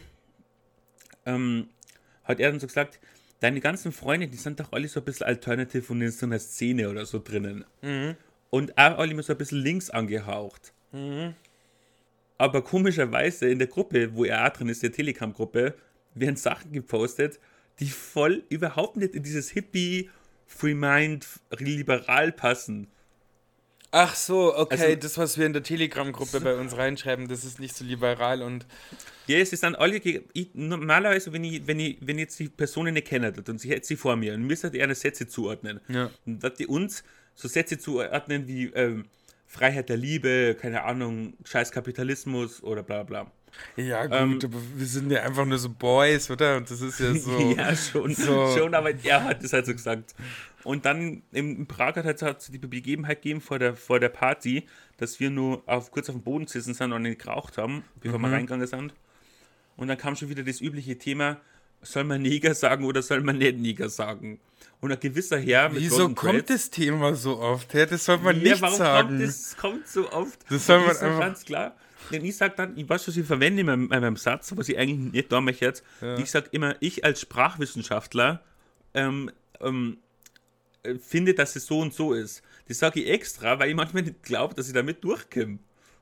[1.26, 1.68] ähm,
[2.24, 3.00] hat er dann so gesagt,
[3.40, 6.40] deine ganzen Freunde, die sind doch alle so ein bisschen alternative und in so einer
[6.40, 7.66] Szene oder so drinnen.
[8.50, 10.74] Und auch alle immer so ein bisschen links angehaucht.
[12.38, 15.76] aber komischerweise in der Gruppe, wo er auch drin ist, der Telegram-Gruppe,
[16.16, 17.40] werden Sachen gepostet,
[17.80, 20.10] die voll überhaupt nicht in dieses Hippie,
[20.48, 22.88] Free Mind, liberal passen.
[23.92, 27.60] Ach so, okay, Also- das, was wir in der Telegram-Gruppe bei uns reinschreiben, das ist
[27.60, 28.68] nicht so liberal und.
[29.26, 29.98] Ja, es ist dann alle.
[29.98, 33.70] Ich, normalerweise, wenn ich, wenn, ich, wenn ich jetzt die Person nicht würde und sie
[33.72, 36.12] hätte sie vor mir und müsste ihr eine Sätze zuordnen, Ja.
[36.26, 39.06] und dass die uns so Sätze zuordnen wie ähm,
[39.48, 43.32] Freiheit der Liebe, keine Ahnung, scheiß Kapitalismus oder bla bla.
[43.76, 46.58] Ja, gut, Ähm, aber wir sind ja einfach nur so Boys, oder?
[46.58, 47.54] Und das ist ja so.
[47.58, 50.16] ja, schon, so- schon, aber er hat das halt so gesagt.
[50.64, 54.68] Und dann in, Prag hat es halt die Begebenheit gegeben vor der, vor der Party,
[54.98, 58.24] dass wir nur auf, kurz auf dem Boden gesessen sind und geraucht haben, bevor Mhm.
[58.24, 58.94] wir reingegangen sind.
[59.78, 61.38] Und dann kam schon wieder das übliche Thema,
[61.82, 64.42] soll man Neger sagen oder soll man nicht Neger sagen?
[64.82, 67.74] Und ein gewisser Herr mit Wieso kommt Dreads- das Thema so oft?
[67.74, 69.08] Ja, das soll man ja, nicht warum sagen.
[69.10, 70.40] kommt das kommt so oft?
[70.50, 71.76] Das soll man einfach- ganz klar.
[72.12, 74.70] Denn ich sage dann, ich weiß, was ich verwende in meinem, in meinem Satz, was
[74.70, 75.84] ich eigentlich nicht da möchte jetzt.
[76.18, 78.42] Ich sage immer, ich als Sprachwissenschaftler
[78.94, 79.30] ähm,
[79.62, 79.98] ähm,
[80.84, 82.42] äh, finde, dass es so und so ist.
[82.68, 85.60] Das sage ich extra, weil ich manchmal nicht glaube, dass ich damit durchkomme.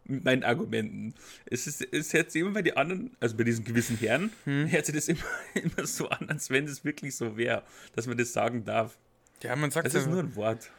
[0.09, 1.13] Mit meinen Argumenten.
[1.47, 4.71] Es, ist, es hört sich immer bei den anderen, also bei diesen gewissen Herren, Hm.
[4.71, 5.19] hört sich das immer,
[5.55, 8.97] immer so an, als wenn es wirklich so wäre, dass man das sagen darf.
[9.43, 10.69] ja, man sagt Das ist nur ein Wort.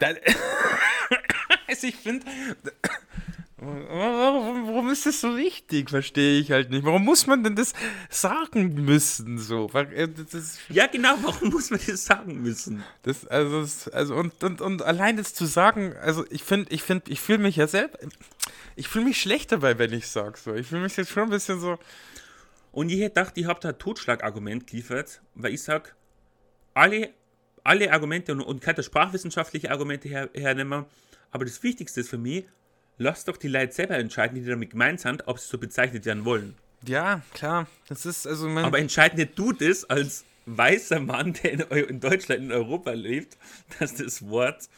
[1.66, 2.26] Also ich finde,
[3.60, 5.90] warum, warum ist das so wichtig?
[5.90, 6.84] Verstehe ich halt nicht.
[6.84, 7.74] Warum muss man denn das
[8.08, 9.70] sagen müssen so?
[9.74, 12.82] Äh, Das, Ja, genau, warum muss man das sagen müssen?
[13.02, 17.10] das, also, also und, und, und allein das zu sagen, also ich finde, ich finde,
[17.10, 17.98] ich fühle mich ja selber,
[18.76, 20.54] ich fühle mich schlecht dabei, wenn ich sage so.
[20.54, 21.78] Ich fühle mich jetzt schon ein bisschen so.
[22.72, 25.90] Und ich hätte gedacht, ich habe da ein Totschlagargument geliefert, weil ich sage,
[26.72, 27.10] alle,
[27.64, 30.86] alle Argumente und, und keine sprachwissenschaftliche Argumente her, hernehmen,
[31.30, 32.44] aber das Wichtigste ist für mich,
[33.00, 36.24] lasst doch die Leute selber entscheiden, die damit gemeint sind, ob sie so bezeichnet werden
[36.24, 36.54] wollen.
[36.86, 37.66] Ja, klar.
[37.88, 38.48] Das ist also.
[38.48, 43.36] Aber entscheid nicht du das als weißer Mann, der in Deutschland, in Europa lebt,
[43.78, 44.68] dass das Wort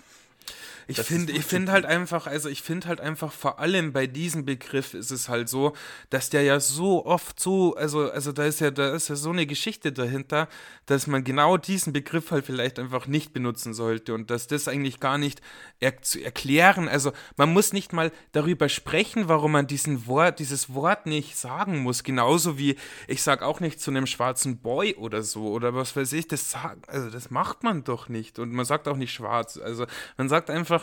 [0.99, 4.45] Ich finde, ich finde halt einfach, also ich finde halt einfach vor allem bei diesem
[4.45, 5.75] Begriff ist es halt so,
[6.11, 9.31] dass der ja so oft so, also, also da ist ja, da ist ja so
[9.31, 10.49] eine Geschichte dahinter,
[10.87, 15.01] dass man genau diesen Begriff halt vielleicht einfach nicht benutzen sollte und dass das eigentlich
[15.01, 15.41] gar nicht
[15.81, 20.75] er zu erklären, also man muss nicht mal darüber sprechen, warum man diesen Wort, dieses
[20.75, 22.77] Wort nicht sagen muss, genauso wie
[23.09, 26.51] ich sag auch nicht zu einem schwarzen Boy oder so oder was weiß ich, das
[26.51, 28.39] sagen, also das macht man doch nicht.
[28.39, 30.82] Und man sagt auch nicht schwarz, also man sagt einfach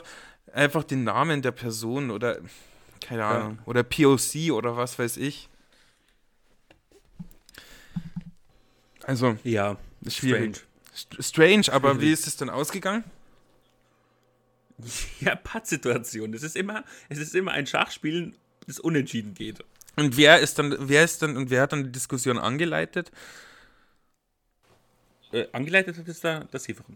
[0.53, 2.39] einfach den Namen der Person oder
[3.01, 5.49] keine Ahnung oder POC oder was weiß ich.
[9.03, 10.57] Also Ja, ist schwierig.
[10.57, 10.69] strange.
[10.95, 12.07] St- Strange, aber Schwierig.
[12.07, 13.03] wie ist es dann ausgegangen?
[15.19, 16.33] Ja, Pattsituation.
[16.33, 18.35] Es ist immer, es ist immer ein Schachspielen,
[18.65, 19.59] das unentschieden geht.
[19.97, 23.11] Und wer ist dann, wer ist dann und wer hat dann die Diskussion angeleitet?
[25.33, 26.95] Äh, angeleitet hat es da das Severin.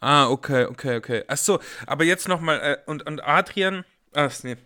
[0.00, 1.24] Ah, okay, okay, okay.
[1.26, 4.56] Ach so, aber jetzt nochmal, äh, und, und Adrian, ach nee.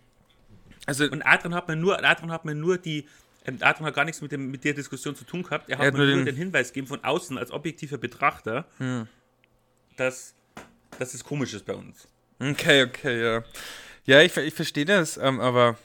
[0.85, 3.07] Also, Und Adrian hat mir nur, Adrian hat mir nur die,
[3.45, 5.69] ähm, Adrian hat gar nichts mit, dem, mit der Diskussion zu tun gehabt.
[5.69, 8.65] Er hat, Er hat mir nur den- den, Hinweis gegeben von außen als objektiver Betrachter,
[8.77, 9.07] Hm.
[9.97, 10.35] dass,
[10.99, 12.07] dass es komisch ist bei uns.
[12.39, 13.43] okay, okay, ja.
[14.05, 15.77] Ja, ich, ich verstehe das, ähm, aber.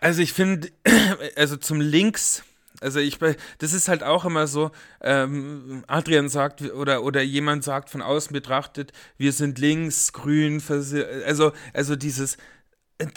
[0.00, 0.70] Also, ich finde,
[1.36, 2.42] also zum Links.
[2.80, 3.18] Also ich,
[3.58, 8.32] das ist halt auch immer so, ähm, Adrian sagt oder, oder jemand sagt von außen
[8.32, 10.62] betrachtet, wir sind links, grün,
[11.24, 12.36] also, also dieses,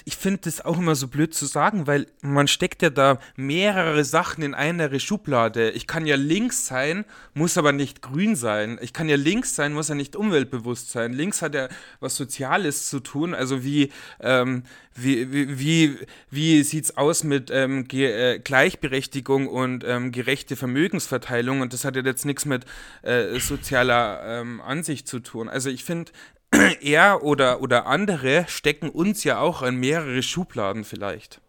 [0.05, 4.03] ich finde das auch immer so blöd zu sagen, weil man steckt ja da mehrere
[4.03, 5.69] Sachen in eine Schublade.
[5.69, 8.79] Ich kann ja links sein, muss aber nicht grün sein.
[8.81, 11.13] Ich kann ja links sein, muss ja nicht umweltbewusst sein.
[11.13, 13.35] Links hat ja was Soziales zu tun.
[13.35, 14.63] Also wie, ähm,
[14.95, 15.97] wie, wie, wie,
[16.31, 21.61] wie sieht's aus mit ähm, äh, Gleichberechtigung und ähm, gerechte Vermögensverteilung?
[21.61, 22.65] Und das hat ja jetzt nichts mit
[23.03, 25.49] äh, sozialer ähm, Ansicht zu tun.
[25.49, 26.11] Also ich finde,
[26.81, 31.41] er oder, oder andere stecken uns ja auch an mehrere Schubladen vielleicht.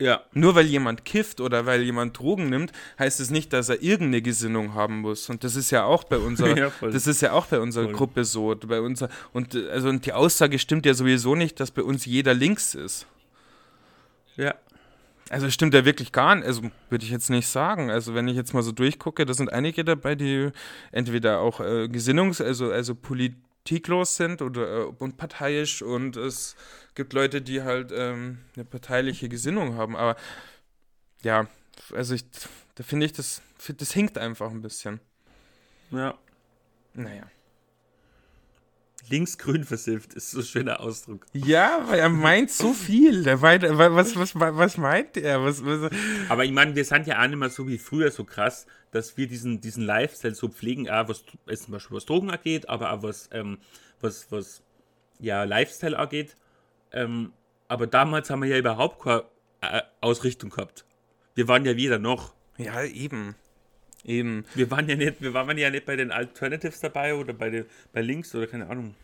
[0.00, 0.22] Ja.
[0.32, 4.22] Nur weil jemand kifft oder weil jemand Drogen nimmt, heißt es nicht, dass er irgendeine
[4.22, 5.28] Gesinnung haben muss.
[5.28, 7.92] Und das ist ja auch bei unserer, Ja, das ist ja auch bei unserer Voll.
[7.92, 8.56] Gruppe so.
[8.66, 12.32] Bei unser, und also und die Aussage stimmt ja sowieso nicht, dass bei uns jeder
[12.32, 13.06] links ist.
[14.36, 14.54] Ja.
[15.28, 17.90] Also stimmt ja wirklich gar nicht, also würde ich jetzt nicht sagen.
[17.90, 20.48] Also wenn ich jetzt mal so durchgucke, da sind einige dabei, die
[20.92, 22.94] entweder auch äh, gesinnungs-, also, also
[23.64, 26.56] politiklos sind oder äh, unparteiisch und es
[26.94, 29.96] gibt Leute, die halt ähm, eine parteiliche Gesinnung haben.
[29.96, 30.16] Aber
[31.22, 31.46] ja,
[31.92, 32.24] also ich,
[32.74, 33.42] da finde ich, das,
[33.76, 35.00] das hinkt einfach ein bisschen.
[35.90, 36.18] Ja.
[36.94, 37.24] Naja.
[39.10, 41.26] Linksgrün versifft, ist so ein schöner Ausdruck.
[41.32, 43.22] Ja, weil er meint so viel.
[43.24, 45.42] Der meint, was, was, was meint er?
[45.44, 45.90] Was, was,
[46.28, 49.16] Aber ich meine, wir sind ja auch nicht mehr so wie früher so krass, dass
[49.16, 52.92] wir diesen, diesen Lifestyle so pflegen, auch was es zum Beispiel was Drogen angeht, aber
[52.92, 53.58] auch was, ähm,
[54.00, 54.62] was, was
[55.18, 56.36] ja, Lifestyle angeht.
[56.92, 57.32] Ähm,
[57.68, 59.24] aber damals haben wir ja überhaupt keine
[59.60, 60.84] äh, Ausrichtung gehabt.
[61.34, 62.34] Wir waren ja wieder noch.
[62.58, 63.34] ja, eben.
[64.04, 64.44] Eben.
[64.54, 67.64] Wir waren ja nicht, wir waren ja nicht bei den Alternatives dabei oder bei, den,
[67.92, 68.94] bei Links oder keine Ahnung.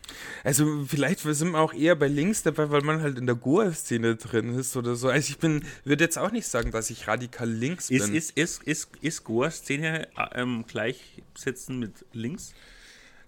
[0.43, 4.15] Also vielleicht sind wir auch eher bei links dabei, weil man halt in der Goa-Szene
[4.15, 5.09] drin ist oder so.
[5.09, 8.15] Also ich bin, würde jetzt auch nicht sagen, dass ich radikal links Ist, bin.
[8.15, 12.53] ist, ist, ist, ist Goa-Szene äh, ähm, gleichsetzen mit links?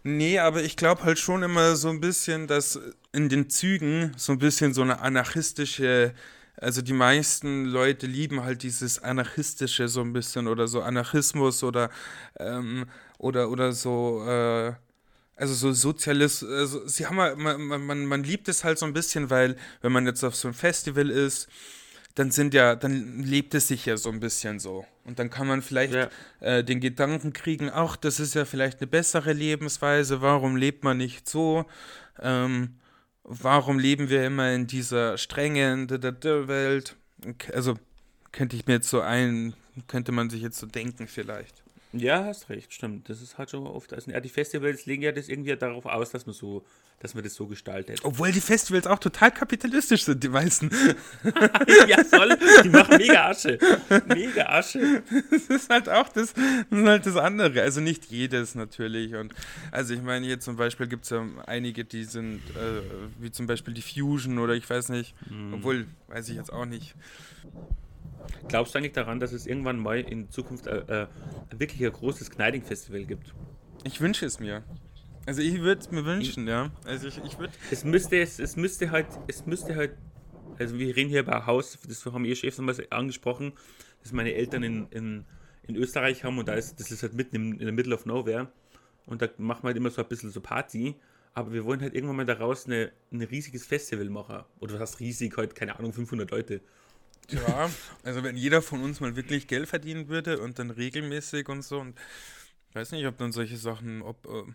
[0.03, 2.79] Nee, aber ich glaube halt schon immer so ein bisschen, dass
[3.11, 6.13] in den Zügen so ein bisschen so eine anarchistische,
[6.61, 11.89] also die meisten Leute lieben halt dieses anarchistische so ein bisschen oder so Anarchismus oder
[12.39, 12.85] ähm,
[13.17, 14.73] oder oder so äh,
[15.39, 18.91] also so Sozialist, also sie haben halt- man, man, man, liebt es halt so ein
[18.93, 21.47] bisschen, weil wenn man jetzt auf so einem Festival ist,
[22.15, 24.85] dann sind ja, dann lebt es sich ja so ein bisschen so.
[25.05, 26.09] Und dann kann man vielleicht Ja.
[26.41, 30.97] äh, den Gedanken kriegen, ach, das ist ja vielleicht eine bessere Lebensweise, warum lebt man
[30.97, 31.65] nicht so?
[32.21, 32.75] Ähm,
[33.29, 36.95] warum leben wir immer in dieser strengen Welt?
[37.53, 37.75] Also
[38.31, 39.53] könnte ich mir jetzt so ein,
[39.87, 41.63] könnte man sich jetzt so denken vielleicht.
[41.93, 43.09] Ja, hast recht, stimmt.
[43.09, 43.93] Das ist halt schon oft.
[43.93, 46.65] Also, die Festivals legen ja das irgendwie darauf aus, dass man so,
[46.99, 48.01] dass man das so gestaltet.
[48.03, 50.69] Obwohl die Festivals auch total kapitalistisch sind, die meisten.
[51.87, 52.37] ja, soll.
[52.63, 53.57] Die machen mega Asche.
[54.07, 55.03] Mega Asche.
[55.31, 57.61] Das ist halt auch das, das, halt das andere.
[57.61, 59.15] Also nicht jedes natürlich.
[59.15, 59.33] Und
[59.71, 62.81] also ich meine, hier zum Beispiel gibt es ja einige, die sind, äh,
[63.19, 65.15] wie zum Beispiel die Fusion oder ich weiß nicht.
[65.53, 66.95] Obwohl, weiß ich jetzt auch nicht.
[68.47, 71.07] Glaubst du eigentlich daran, dass es irgendwann mal in Zukunft äh, äh,
[71.51, 73.33] wirklich ein großes Kneiding-Festival gibt?
[73.83, 74.63] Ich wünsche es mir.
[75.25, 76.71] Also ich würde es mir wünschen, ja.
[76.85, 77.53] Also ich, ich würde.
[77.71, 79.91] Es müsste, es, es müsste halt, es müsste halt,
[80.57, 83.53] also wir reden hier über Haus, das haben ihr Chef nochmal angesprochen,
[84.01, 85.25] das meine Eltern in, in,
[85.63, 88.05] in Österreich haben und da ist, das ist halt mitten im, in der Middle of
[88.05, 88.51] Nowhere
[89.05, 90.95] und da machen wir halt immer so ein bisschen so Party,
[91.33, 94.43] aber wir wollen halt irgendwann mal daraus eine, ein riesiges Festival machen.
[94.59, 96.61] Oder was heißt riesig, halt, keine Ahnung, 500 Leute.
[97.29, 97.69] Ja,
[98.03, 101.79] also wenn jeder von uns mal wirklich Geld verdienen würde und dann regelmäßig und so
[101.79, 101.99] und
[102.69, 104.51] ich weiß nicht, ob dann solche Sachen ob, äh,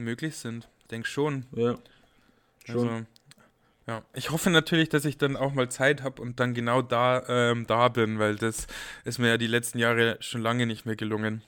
[0.00, 0.68] möglich sind.
[0.90, 1.46] Denk schon.
[1.52, 1.78] Ja.
[2.66, 2.88] Schon.
[2.88, 3.06] Also,
[3.86, 7.24] ja, ich hoffe natürlich, dass ich dann auch mal Zeit habe und dann genau da,
[7.28, 8.66] ähm, da bin, weil das
[9.04, 11.42] ist mir ja die letzten Jahre schon lange nicht mehr gelungen.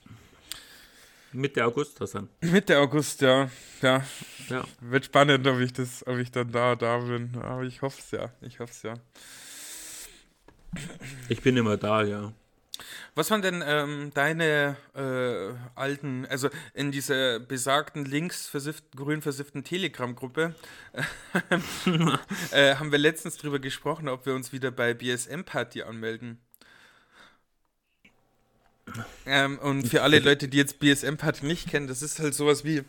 [1.34, 2.28] Mitte August, Hassan.
[2.40, 3.48] Mitte August, ja.
[3.80, 4.04] Ja,
[4.48, 4.64] Ja.
[4.80, 7.36] wird spannend, ob ich das, ob ich dann da, da bin.
[7.40, 8.30] Aber ich hoffe es ja.
[8.42, 8.94] Ich hoffe es ja.
[11.28, 12.32] Ich bin immer da, ja.
[13.14, 19.64] Was waren denn ähm, deine äh, alten, also in dieser besagten links versifften, grün versifften
[19.64, 20.54] Telegram-Gruppe
[22.52, 26.38] äh, haben wir letztens drüber gesprochen, ob wir uns wieder bei BSM-Party anmelden.
[29.26, 32.82] Ähm, und für alle Leute, die jetzt BSM-Party nicht kennen, das ist halt sowas wie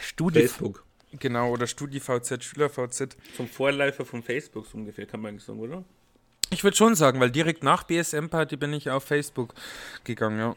[0.00, 0.84] Studi Facebook.
[1.12, 3.16] genau oder StudiVZ, SchülerVZ.
[3.36, 5.84] Vom Vorläufer von Facebook so ungefähr, kann man eigentlich sagen, oder?
[6.50, 9.54] Ich würde schon sagen, weil direkt nach BSM-Party bin ich auf Facebook
[10.04, 10.56] gegangen, ja.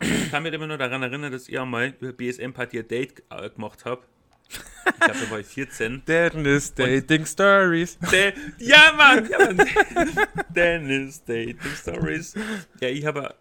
[0.00, 3.48] Ich kann mich immer nur daran erinnern, dass ihr mal über BSM-Party ein Date äh,
[3.48, 4.06] gemacht habt.
[4.50, 6.02] Ich glaube, da war ich 14.
[6.06, 7.98] Dennis Dating Stories.
[8.10, 9.28] De ja, Mann!
[9.30, 9.66] Ja, Mann.
[10.54, 12.34] Dennis Dating Stories.
[12.80, 13.34] Ja, ich habe.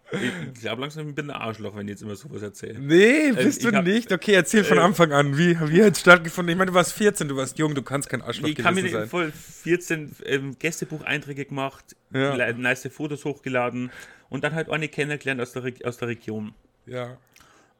[0.53, 2.79] Ich glaube langsam, ich bin ein Arschloch, wenn ich jetzt immer sowas erzähle.
[2.79, 4.11] Nee, bist ich du hab- nicht.
[4.11, 5.37] Okay, erzähl von äh, Anfang an.
[5.37, 6.51] Wie, wie hat es stattgefunden?
[6.51, 8.81] Ich meine, du warst 14, du warst jung, du kannst kein Arschloch Ich kann mir
[8.81, 9.09] gewesen nicht sein.
[9.09, 12.51] voll 14 ähm, Gästebucheinträge gemacht, Ja.
[12.53, 13.91] nice Fotos hochgeladen
[14.29, 16.53] und dann halt eine kennengelernt aus der, Re aus der Region.
[16.85, 17.17] Ja.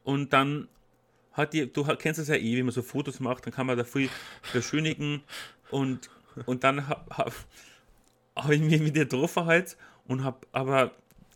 [0.04, 0.68] Und dann
[1.32, 3.78] hat die, du kennst es ja eh, wie man so Fotos macht, dann kann man
[3.78, 4.10] da viel
[4.54, 5.24] beschönigen
[5.72, 6.10] und,
[6.46, 7.34] und dann habe hab,
[8.36, 10.92] hab ich mich mit ihr getroffen halt und habe aber,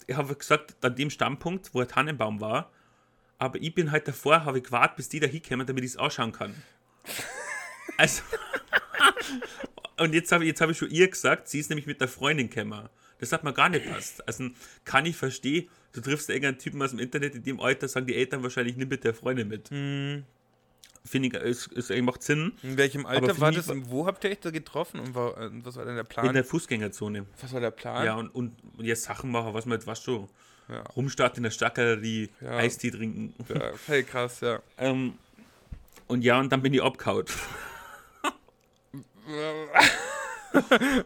[0.08, 2.72] ich habe gesagt, an dem Standpunkt, wo ein Tannenbaum war,
[3.38, 5.98] aber ich bin halt davor, habe ich gewartet, bis die da hinkommen, damit ich es
[5.98, 6.56] ausschauen kann.
[7.96, 8.24] Also,
[10.00, 12.50] und jetzt habe jetzt hab ich schon ihr gesagt, sie ist nämlich mit der Freundin
[12.50, 12.90] gekommen.
[13.20, 14.28] Das hat mir gar nicht passt.
[14.28, 14.50] Also
[14.84, 18.16] kann ich verstehen, du triffst irgendeinen Typen aus dem Internet, in dem Alter sagen die
[18.16, 19.70] Eltern wahrscheinlich nicht mit der Freundin mit.
[19.70, 20.24] Hm.
[21.06, 22.54] Finde ich, es, es macht Sinn.
[22.64, 25.50] In welchem Alter war das und wo habt ihr euch da getroffen und war, äh,
[25.64, 26.28] was war denn der Plan?
[26.28, 27.26] In der Fußgängerzone.
[27.42, 28.06] was war der Plan?
[28.06, 30.30] Ja, und, und jetzt Sachen machen, was man jetzt was schon.
[30.70, 30.82] Ja.
[30.96, 32.52] Rumstarten in der Stadtgalerie, Ja.
[32.58, 33.34] Eistee trinken.
[33.50, 34.62] ja hey, krass, ja.
[34.78, 35.16] Ähm,
[36.08, 37.26] und ja, und dann bin ich abgehauen.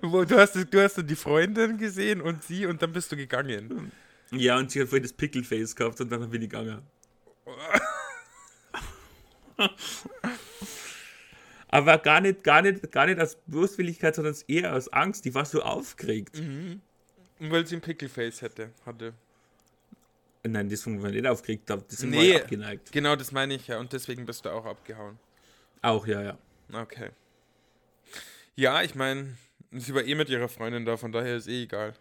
[0.01, 3.93] Du, hast, du hast die Freundin gesehen und sie und dann bist du gegangen.
[4.31, 6.81] Ja, und sie hat voll das Pickleface gehabt und dann bin ich gegangen.
[11.69, 15.25] Aber gar nicht, gar nicht, gar nicht aus Böswilligkeit, sondern eher aus Angst.
[15.25, 16.39] Die war so aufgeregt.
[16.39, 16.81] Und
[17.39, 19.13] weil sie ein Pickleface hätte, hatte.
[20.43, 21.69] Nein, das war nicht aufgeregt.
[21.69, 22.29] Das sind Nee.
[22.33, 22.91] wir abgeneigt.
[22.91, 23.79] Genau, das meine ich ja.
[23.79, 25.19] Und deswegen bist du auch abgehauen.
[25.81, 26.37] Auch, ja, ja.
[26.71, 27.09] Okay.
[28.55, 29.35] Ja, ich meine,
[29.71, 31.93] sie war eh mit ihrer Freundin da, von daher ist eh egal.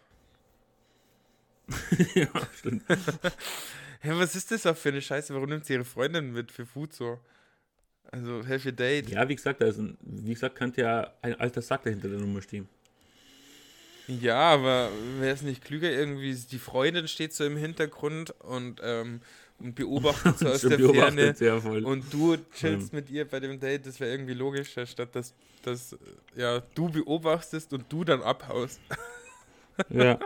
[2.15, 2.27] ja,
[2.57, 2.83] stimmt.
[3.99, 5.33] Hä, was ist das auch für eine Scheiße?
[5.33, 7.19] Warum nimmt sie ihre Freundin mit für Food so?
[8.11, 9.09] Also, für Date.
[9.09, 12.69] Ja, wie gesagt, also, wie gesagt, könnte ja ein alter Sack dahinter der Nummer stehen.
[14.07, 19.19] Ja, aber wäre es nicht klüger, irgendwie, die Freundin steht so im Hintergrund und, ähm,
[19.59, 21.35] und beobachtet so aus der Ferne
[21.83, 25.97] und du chillst mit ihr bei dem Date, das wäre irgendwie logischer, statt dass, dass
[26.35, 28.79] ja, du beobachtest und du dann abhaust.
[29.89, 30.17] ja.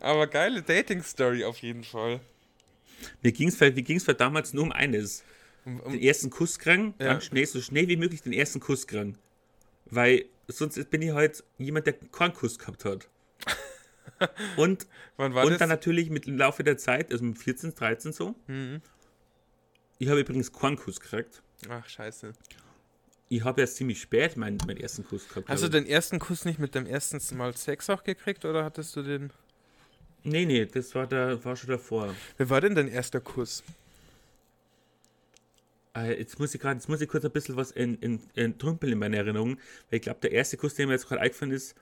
[0.00, 2.20] Aber geile Dating-Story auf jeden Fall.
[3.22, 5.24] Mir ging es mir ging's damals nur um eines.
[5.64, 7.06] Um, um, Den ersten Kuss kriegen, Ja.
[7.12, 9.18] ganz schnell, so schnell wie möglich den ersten Kuss kriegen.
[9.86, 13.08] Weil sonst bin ich halt jemand, der keinen Kuss gehabt hat.
[14.56, 15.58] Und, und das?
[15.58, 18.34] dann natürlich mit dem Laufe der Zeit, also mit 14, 13 so.
[18.46, 18.80] Mhm.
[19.98, 21.42] Ich habe übrigens keinen Kuss gekriegt.
[21.68, 22.32] Ach, scheiße.
[23.28, 25.48] Ich habe erst ziemlich spät meinen, meinen ersten Kuss gehabt.
[25.48, 28.94] Hast du den ersten Kuss nicht mit dem ersten Mal Sex auch gekriegt oder hattest
[28.96, 29.32] du den.
[30.22, 30.30] Ich.
[30.30, 32.14] Nee, nee, das war, der, war schon davor.
[32.36, 33.62] Wer war denn dein erster Kuss?
[35.96, 38.54] Äh, Jetzt muss ich gerade, jetzt muss ich kurz ein bisschen was in, in, in
[38.58, 39.58] in meiner Erinnerung,
[39.90, 41.74] weil ich glaube, der erste Kuss, der mir jetzt gerade eingefallen ist,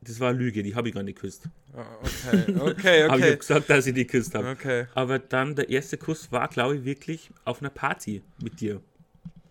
[0.00, 1.48] das war Lüge, die habe ich gar nicht geküsst.
[1.74, 3.10] Ah, okay, okay, ich okay.
[3.10, 4.50] habe gesagt, dass ich die geküsst habe.
[4.50, 4.86] Okay.
[4.94, 8.80] Aber dann der erste Kuss war, glaube ich, wirklich auf einer Party mit dir.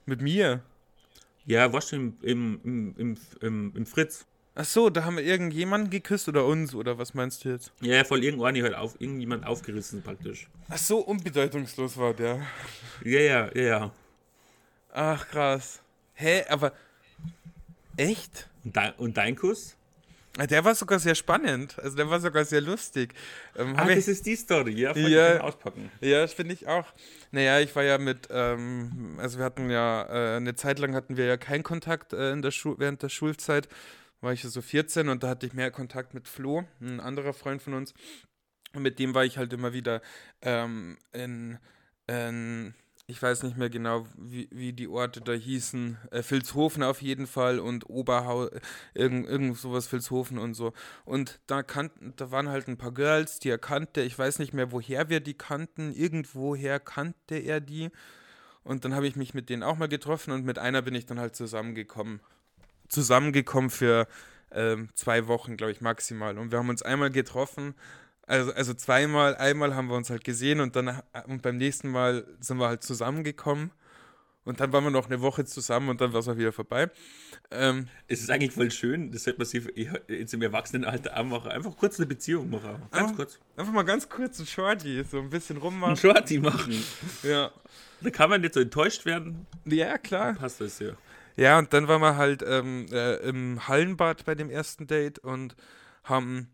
[0.06, 0.62] Mit mir?
[1.46, 4.26] Ja, warst du im, im, im, im, im Fritz?
[4.60, 7.72] Ach so, da haben wir irgendjemanden geküsst oder uns oder was meinst du jetzt?
[7.80, 10.48] Ja, voll irgendwann halt auf, irgendjemand aufgerissen praktisch.
[10.68, 12.42] Ach so, unbedeutungslos war der.
[13.04, 13.92] Ja, ja, ja, ja.
[14.92, 15.80] Ach krass.
[16.16, 16.74] Hä, aber
[17.98, 18.50] echt?
[18.64, 19.76] Und, dein- und dein Kuss?
[20.40, 21.78] Ah, Der war sogar sehr spannend.
[21.80, 23.14] Also der war sogar sehr lustig.
[23.56, 25.36] Ähm, Ah, das ist die Story, ja, voll Ja.
[25.36, 25.42] ja.
[25.42, 25.92] auspacken.
[26.02, 26.86] Ja, das finde ich auch.
[27.32, 31.16] Naja, ich war ja mit, ähm, also wir hatten ja, äh, eine Zeit lang hatten
[31.18, 33.68] wir ja keinen Kontakt äh, in der Schu während der Schulzeit.
[34.22, 37.62] War ich so 14 und da hatte ich mehr Kontakt mit Flo, ein anderer Freund
[37.62, 37.94] von uns.
[38.74, 40.02] Und mit dem war ich halt immer wieder
[40.42, 41.58] ähm, in,
[42.08, 42.74] in,
[43.06, 45.98] ich weiß nicht mehr genau, wie, wie die Orte da hießen.
[46.12, 48.50] Äh, Vilshofen auf jeden Fall und Oberhau,
[48.94, 50.74] irgend, irgend sowas, Vilshofen und so.
[51.06, 54.02] Und da kannten, da waren halt ein paar Girls, die er kannte.
[54.02, 55.94] Ich weiß nicht mehr, woher wir die kannten.
[55.94, 57.92] Irgendwoher kannte er die.
[58.64, 61.06] Und dann habe ich mich mit denen auch mal getroffen und mit einer bin ich
[61.06, 62.20] dann halt zusammengekommen.
[62.90, 64.08] Zusammengekommen für
[64.52, 66.38] ähm, zwei Wochen, glaube ich, maximal.
[66.38, 67.76] Und wir haben uns einmal getroffen.
[68.26, 72.26] Also, also zweimal, einmal haben wir uns halt gesehen und dann und beim nächsten Mal
[72.40, 73.72] sind wir halt zusammengekommen.
[74.44, 76.90] Und dann waren wir noch eine Woche zusammen und dann war es auch wieder vorbei.
[77.52, 79.62] Ähm, Es ist eigentlich voll schön, das sollte man sich
[80.08, 81.52] jetzt im Erwachsenenalter auch machen.
[81.52, 82.82] Einfach kurz eine Beziehung machen.
[82.92, 83.16] Ganz Ah.
[83.16, 83.40] kurz.
[83.58, 85.98] einfach mal ganz kurz ein Shorty, so ein bisschen Ein rummachen.
[85.98, 86.82] Shorty machen.
[87.24, 87.52] Ja.
[88.00, 89.46] Da kann man nicht so enttäuscht werden.
[89.66, 90.34] ja, klar.
[90.36, 90.92] Passt das ja.
[91.38, 95.56] Ja, und dann waren wir halt ähm, äh, im Hallenbad bei dem ersten Date und
[96.04, 96.50] haben,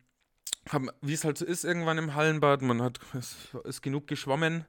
[0.69, 4.65] haben wie es halt so ist, irgendwann im Hallenbad, man hat es ist genug geschwommen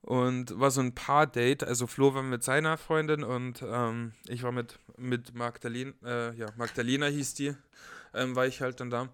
[0.00, 1.62] und war so ein Paar-Date.
[1.64, 6.46] Also Flo war mit seiner Freundin und ähm, ich war mit, mit Magdalena, äh, ja,
[6.56, 7.54] Magdalena hieß die,
[8.14, 9.08] ähm, war ich halt dann da.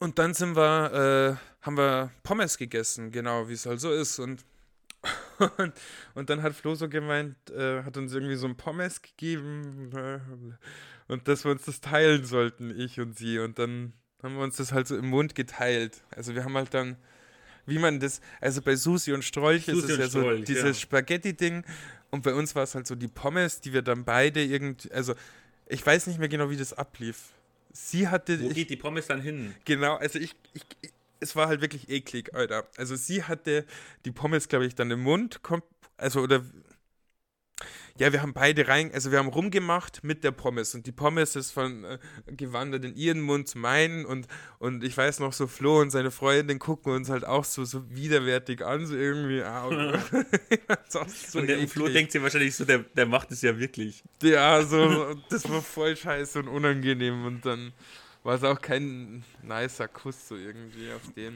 [0.00, 4.18] Und dann sind wir, äh, haben wir Pommes gegessen, genau, wie es halt so ist.
[4.18, 4.44] Und
[5.58, 5.72] und,
[6.14, 10.18] und dann hat Flo so gemeint, äh, hat uns irgendwie so ein Pommes gegeben äh,
[11.12, 13.38] und dass wir uns das teilen sollten, ich und sie.
[13.38, 16.02] Und dann haben wir uns das halt so im Mund geteilt.
[16.14, 16.96] Also wir haben halt dann,
[17.66, 20.44] wie man das, also bei Susi und Strolch ist Susi es und ja so Strolch,
[20.44, 20.74] dieses ja.
[20.74, 21.64] Spaghetti-Ding
[22.10, 25.14] und bei uns war es halt so die Pommes, die wir dann beide irgendwie, also
[25.66, 27.30] ich weiß nicht mehr genau, wie das ablief.
[27.72, 29.54] Sie hatte, Wo ich, geht die Pommes dann hin?
[29.64, 30.64] Genau, also ich, ich
[31.20, 32.68] es war halt wirklich eklig, Alter.
[32.76, 33.64] Also sie hatte
[34.04, 35.40] die Pommes, glaube ich, dann im Mund,
[35.96, 36.44] also oder
[37.98, 41.36] ja, wir haben beide rein, also wir haben rumgemacht mit der Pommes und die Pommes
[41.36, 44.26] ist von äh, gewandert in ihren Mund zu meinen und,
[44.58, 47.90] und ich weiß noch so, Flo und seine Freundin gucken uns halt auch so, so
[47.90, 49.68] widerwärtig an, so irgendwie, ah,
[50.88, 51.00] so
[51.38, 54.02] und der Flo denkt sich wahrscheinlich so, der, der macht es ja wirklich.
[54.22, 57.74] Ja, so, das war voll scheiße und unangenehm und dann
[58.22, 61.34] war es auch kein nicer Kuss so irgendwie auf den.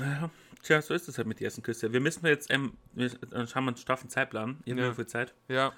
[0.00, 0.30] Ja,
[0.62, 1.92] tja, so ist es halt mit den ersten Küsse.
[1.92, 4.56] Wir müssen jetzt, ähm, wir dann haben wir einen straffen Zeitplan.
[4.58, 4.94] Habt Ja.
[4.94, 5.34] viel Zeit.
[5.48, 5.72] Ja,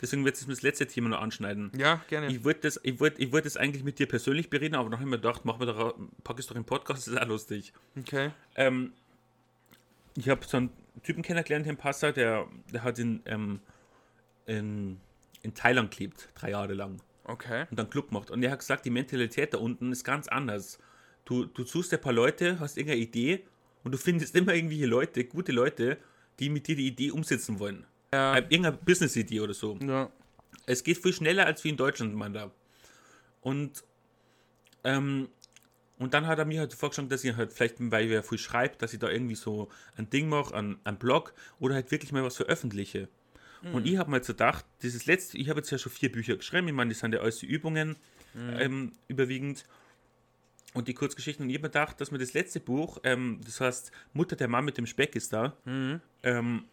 [0.00, 1.72] Deswegen wird es das letzte Thema noch anschneiden.
[1.76, 2.28] ja, gerne.
[2.28, 5.00] Ich wollte das, ich wollte, ich wollte das eigentlich mit dir persönlich bereden, aber ich
[5.00, 7.72] mir gedacht, machen wir doch, pack es doch im Podcast, das ist auch lustig.
[7.98, 8.30] Okay.
[8.54, 8.92] Ähm,
[10.14, 10.70] ich habe so einen
[11.02, 13.58] Typen kennengelernt hier in Passau, der, der hat in, ähm,
[14.46, 15.00] in,
[15.42, 17.00] in Thailand gelebt, drei Jahre lang.
[17.24, 17.66] Okay.
[17.70, 18.30] und dann Club macht.
[18.30, 20.78] Und er hat gesagt, die Mentalität da unten ist ganz anders.
[21.24, 23.44] Du, du suchst ein paar Leute, hast irgendeine Idee
[23.84, 25.98] und du findest immer irgendwelche Leute, gute Leute,
[26.38, 27.86] die mit dir die Idee umsetzen wollen.
[28.12, 28.36] Ja.
[28.36, 29.76] Äh, Irgendeine Business-Idee oder so.
[29.76, 30.10] ja.
[30.66, 32.52] Es geht viel schneller als wie in Deutschland, man da.
[33.40, 33.82] Und,
[34.84, 35.28] ähm,
[35.98, 38.80] und dann hat er mir halt vorgeschlagen, dass ich halt vielleicht, weil er viel schreibt,
[38.82, 42.22] dass ich da irgendwie so ein Ding mache, ein, ein Blog oder halt wirklich mal
[42.22, 43.08] was veröffentliche.
[43.72, 46.36] Und ich habe mir jetzt gedacht, dieses letzte, ich habe jetzt ja schon vier Bücher
[46.36, 47.96] geschrieben, ich meine, das sind ja alles die Übungen
[48.58, 49.64] ähm, überwiegend
[50.74, 51.44] und die Kurzgeschichten.
[51.44, 54.48] Und ich habe mir gedacht, dass mir das letzte Buch, ähm, das heißt Mutter der
[54.48, 56.64] Mann mit dem Speck ist da, ähm,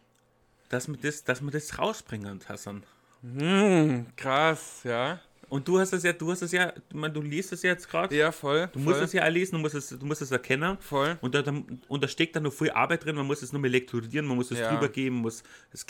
[0.70, 2.84] dass wir das, dass wir das rausbringen, Hassan.
[3.22, 5.20] Hm, krass, ja.
[5.50, 7.72] Und du hast das ja, du hast das ja, ich meine, du liest es ja
[7.72, 8.16] jetzt gerade.
[8.16, 8.70] Ja, voll.
[8.72, 10.78] Du musst voll, es ja auch lesen, du musst es, du musst es erkennen.
[10.80, 11.18] Voll.
[11.22, 11.44] Und da,
[11.88, 14.38] und da steckt dann noch viel Arbeit drin, man muss es nur mal lektorieren, man
[14.38, 14.72] muss es Ja.
[14.72, 15.86] drüber geben, muss es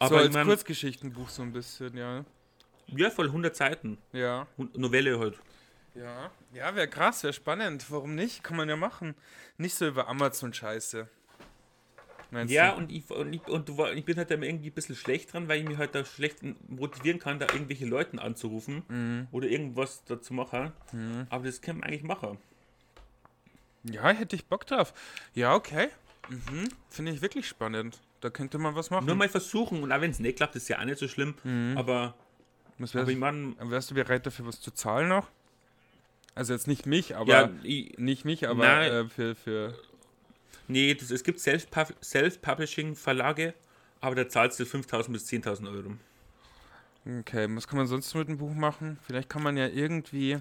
[0.00, 0.08] glätten.
[0.08, 2.24] so Aber als ich mein, Kurzgeschichtenbuch so ein bisschen, ja.
[2.88, 3.98] ja, voll 100 Seiten.
[4.12, 4.46] Ja.
[4.74, 5.38] Novelle halt.
[5.94, 6.30] Ja.
[6.54, 7.90] Ja, wäre krass, wäre spannend.
[7.90, 8.42] Warum nicht?
[8.44, 9.14] Kann man ja machen.
[9.58, 11.08] Nicht so über Amazon-Scheiße.
[12.32, 12.76] Meinst Ja, du?
[12.78, 15.48] und ich, und, ich, und du, ich bin halt da irgendwie ein bisschen schlecht dran,
[15.48, 16.38] weil ich mich halt da schlecht
[16.68, 19.26] motivieren kann, da irgendwelche Leuten anzurufen Mhm.
[19.32, 20.72] oder irgendwas da zu machen.
[21.28, 22.38] Aber das kann man eigentlich machen.
[23.82, 24.92] Ja, hätte ich Bock drauf.
[25.34, 25.88] Ja, okay.
[26.28, 26.68] Mhm.
[26.88, 27.98] Finde ich wirklich spannend.
[28.20, 29.06] Da könnte man was machen.
[29.06, 31.34] Nur mal versuchen und auch wenn es nicht klappt, ist ja auch nicht so schlimm.
[31.42, 31.76] Mhm.
[31.76, 32.14] Aber,
[32.78, 35.28] was aber wärst, ich meine, wärst du bereit dafür was zu zahlen noch?
[36.34, 38.92] Also jetzt nicht mich, aber ja, ich, nicht mich, aber Nein.
[38.92, 39.74] äh, für, für
[40.68, 43.54] nee, das, es gibt Self-Pub- Self-Publishing-Verlage,
[44.00, 45.94] aber da zahlst du 5.000 bis 10.000 Euro.
[47.20, 48.98] Okay, was kann man sonst mit dem Buch machen?
[49.06, 50.38] Vielleicht kann man ja irgendwie.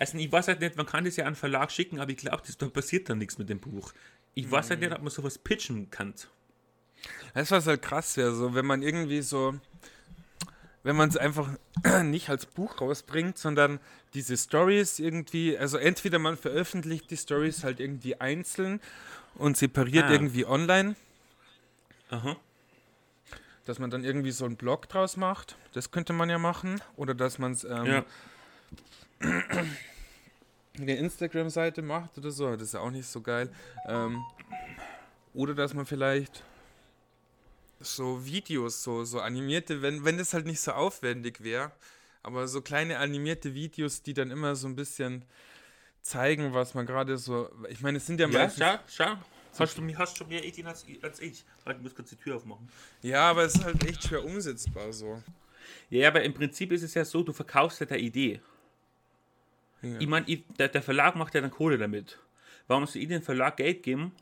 [0.00, 2.16] Also ich weiß halt nicht, man kann das ja an den Verlag schicken, aber ich
[2.16, 3.92] glaube, da passiert dann nichts mit dem Buch.
[4.34, 6.14] Ich weiß halt nicht, ob man sowas pitchen kann.
[7.34, 9.54] Das was halt krass wäre, so wenn man irgendwie so,
[10.82, 11.50] wenn man es einfach
[12.02, 13.78] nicht als Buch rausbringt, sondern
[14.14, 18.80] diese Stories irgendwie, also entweder man veröffentlicht die Stories halt irgendwie einzeln
[19.34, 20.12] und separiert Ah.
[20.12, 20.96] irgendwie online,
[22.10, 22.36] Aha.
[23.66, 27.14] dass man dann irgendwie so einen Blog draus macht, das könnte man ja machen, oder
[27.14, 28.04] dass man es ähm, Ja.
[30.78, 33.50] Eine Instagram-Seite macht oder so, das ist ja auch nicht so geil.
[33.86, 34.24] Ähm,
[35.34, 36.42] oder dass man vielleicht
[37.80, 41.72] so Videos, so, so animierte, wenn, wenn das halt nicht so aufwendig wäre,
[42.22, 45.24] aber so kleine animierte Videos, die dann immer so ein bisschen
[46.02, 47.50] zeigen, was man gerade so.
[47.68, 48.64] Ich meine, es sind ja, Ja, meistens.
[48.64, 49.16] schau, schau.
[49.58, 51.44] Hast du, hast schon mehr Ideen als, als ich?
[51.66, 52.68] Halt, ich muss kurz die Tür aufmachen.
[53.02, 55.22] Ja, aber es ist halt echt schwer umsetzbar so.
[55.88, 58.40] Ja, aber im Prinzip ist es ja so, du verkaufst ja der Idee.
[59.82, 59.98] Ja.
[59.98, 60.26] Ich meine,
[60.58, 62.18] der, der Verlag macht ja dann Kohle damit.
[62.66, 64.12] Warum soll ich dem Verlag Geld geben,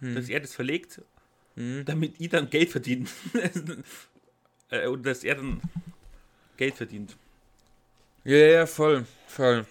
[0.00, 0.14] Hm.
[0.14, 1.00] dass er das verlegt,
[1.56, 3.06] damit ich dann Geld verdiene?
[4.70, 5.60] äh, oder dass er dann
[6.56, 7.16] Geld verdient.
[8.24, 9.66] Ja, ja, voll, voll.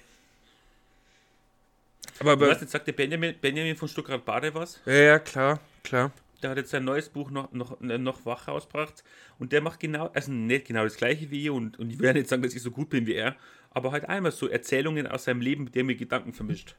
[2.19, 4.79] Aber, Du aber hast jetzt sagt der Benjamin, Benjamin von Stuttgart Bade was.
[4.85, 6.11] ja, ja, klar, klar.
[6.41, 9.03] Der hat jetzt sein neues Buch noch, noch, noch wach rausgebracht.
[9.39, 11.49] Und der macht genau, also nicht genau das gleiche wie ich.
[11.49, 13.37] Und, und ich werde nicht sagen, dass ich so gut bin wie er.
[13.73, 16.75] Aber halt einmal so Erzählungen aus seinem Leben, mit der mir Gedanken vermischt.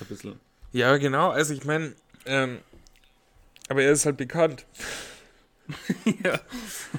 [0.00, 0.40] Ein bisschen.
[0.72, 1.30] Ja, genau.
[1.30, 1.94] Also ich meine,
[2.24, 2.58] ähm,
[3.68, 4.66] aber er ist halt bekannt.
[6.24, 6.40] ja.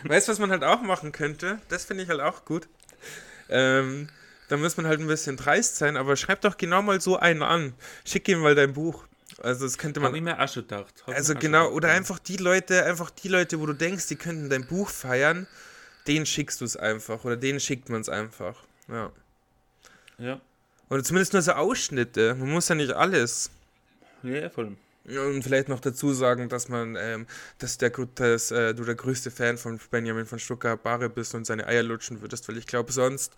[0.03, 1.59] Weißt du, was man halt auch machen könnte?
[1.69, 2.67] Das finde ich halt auch gut.
[3.49, 4.09] Ähm,
[4.49, 7.43] da muss man halt ein bisschen dreist sein, aber schreib doch genau mal so einen
[7.43, 7.73] an.
[8.05, 9.05] Schick ihm mal dein Buch.
[9.39, 10.15] Also das könnte Hab man.
[10.15, 11.03] ich mir auch schon gedacht.
[11.05, 11.97] Hab Also genau, schon oder gedacht.
[11.97, 15.47] einfach die Leute, einfach die Leute, wo du denkst, die könnten dein Buch feiern,
[16.07, 17.23] denen schickst du es einfach.
[17.25, 18.63] Oder denen schickt man es einfach.
[18.87, 19.11] Ja.
[20.17, 20.41] Ja.
[20.89, 22.35] Oder zumindest nur so Ausschnitte.
[22.35, 23.51] Man muss ja nicht alles.
[24.23, 24.77] Ja, ja, voll.
[25.05, 27.27] Und vielleicht noch dazu sagen, dass man, ähm,
[27.59, 31.45] dass, der, dass äh, du der größte Fan von Benjamin von Stuttgart Barre bist und
[31.45, 33.33] seine Eier lutschen würdest, weil ich glaube sonst,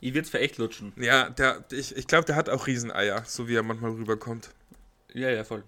[0.00, 0.92] Ich würde es für echt lutschen.
[0.96, 4.50] ja, der, ich, ich glaube, der hat auch Rieseneier, so wie er manchmal rüberkommt.
[5.12, 5.64] Ja, ja, voll.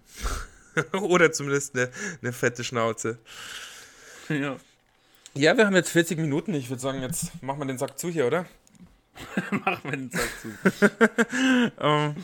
[0.92, 1.90] Oder zumindest eine,
[2.22, 3.18] eine fette Schnauze.
[4.28, 4.57] ja.
[5.35, 6.55] Ja, wir haben jetzt 40 Minuten.
[6.55, 8.45] Ich würde sagen, jetzt machen wir den Sack zu hier, oder?
[9.51, 10.49] Mach mir den Sack zu.
[11.80, 12.16] Ähm,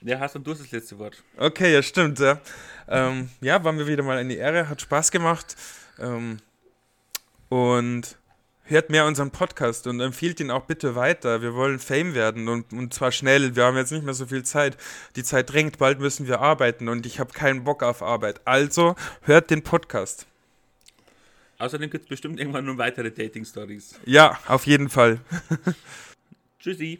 [0.00, 1.22] Ja, hast und du das letzte Wort.
[1.36, 2.18] okay, ja, stimmt.
[2.18, 2.40] Ja.
[2.88, 5.56] Ähm, ja, waren wir wieder mal eine Ehre, hat Spaß gemacht.
[6.00, 6.38] Ähm,
[7.48, 8.16] und
[8.64, 11.42] hört mehr unseren Podcast und empfiehlt ihn auch bitte weiter.
[11.42, 13.54] Wir wollen Fame werden und, und zwar schnell.
[13.54, 14.76] Wir haben jetzt nicht mehr so viel Zeit.
[15.16, 18.40] Die Zeit drängt, bald müssen wir arbeiten und ich habe keinen Bock auf Arbeit.
[18.46, 20.26] Also hört den Podcast.
[21.62, 24.00] Außerdem gibt es bestimmt irgendwann noch weitere Dating-Stories.
[24.04, 25.20] Ja, auf jeden Fall.
[26.58, 26.98] Tschüssi.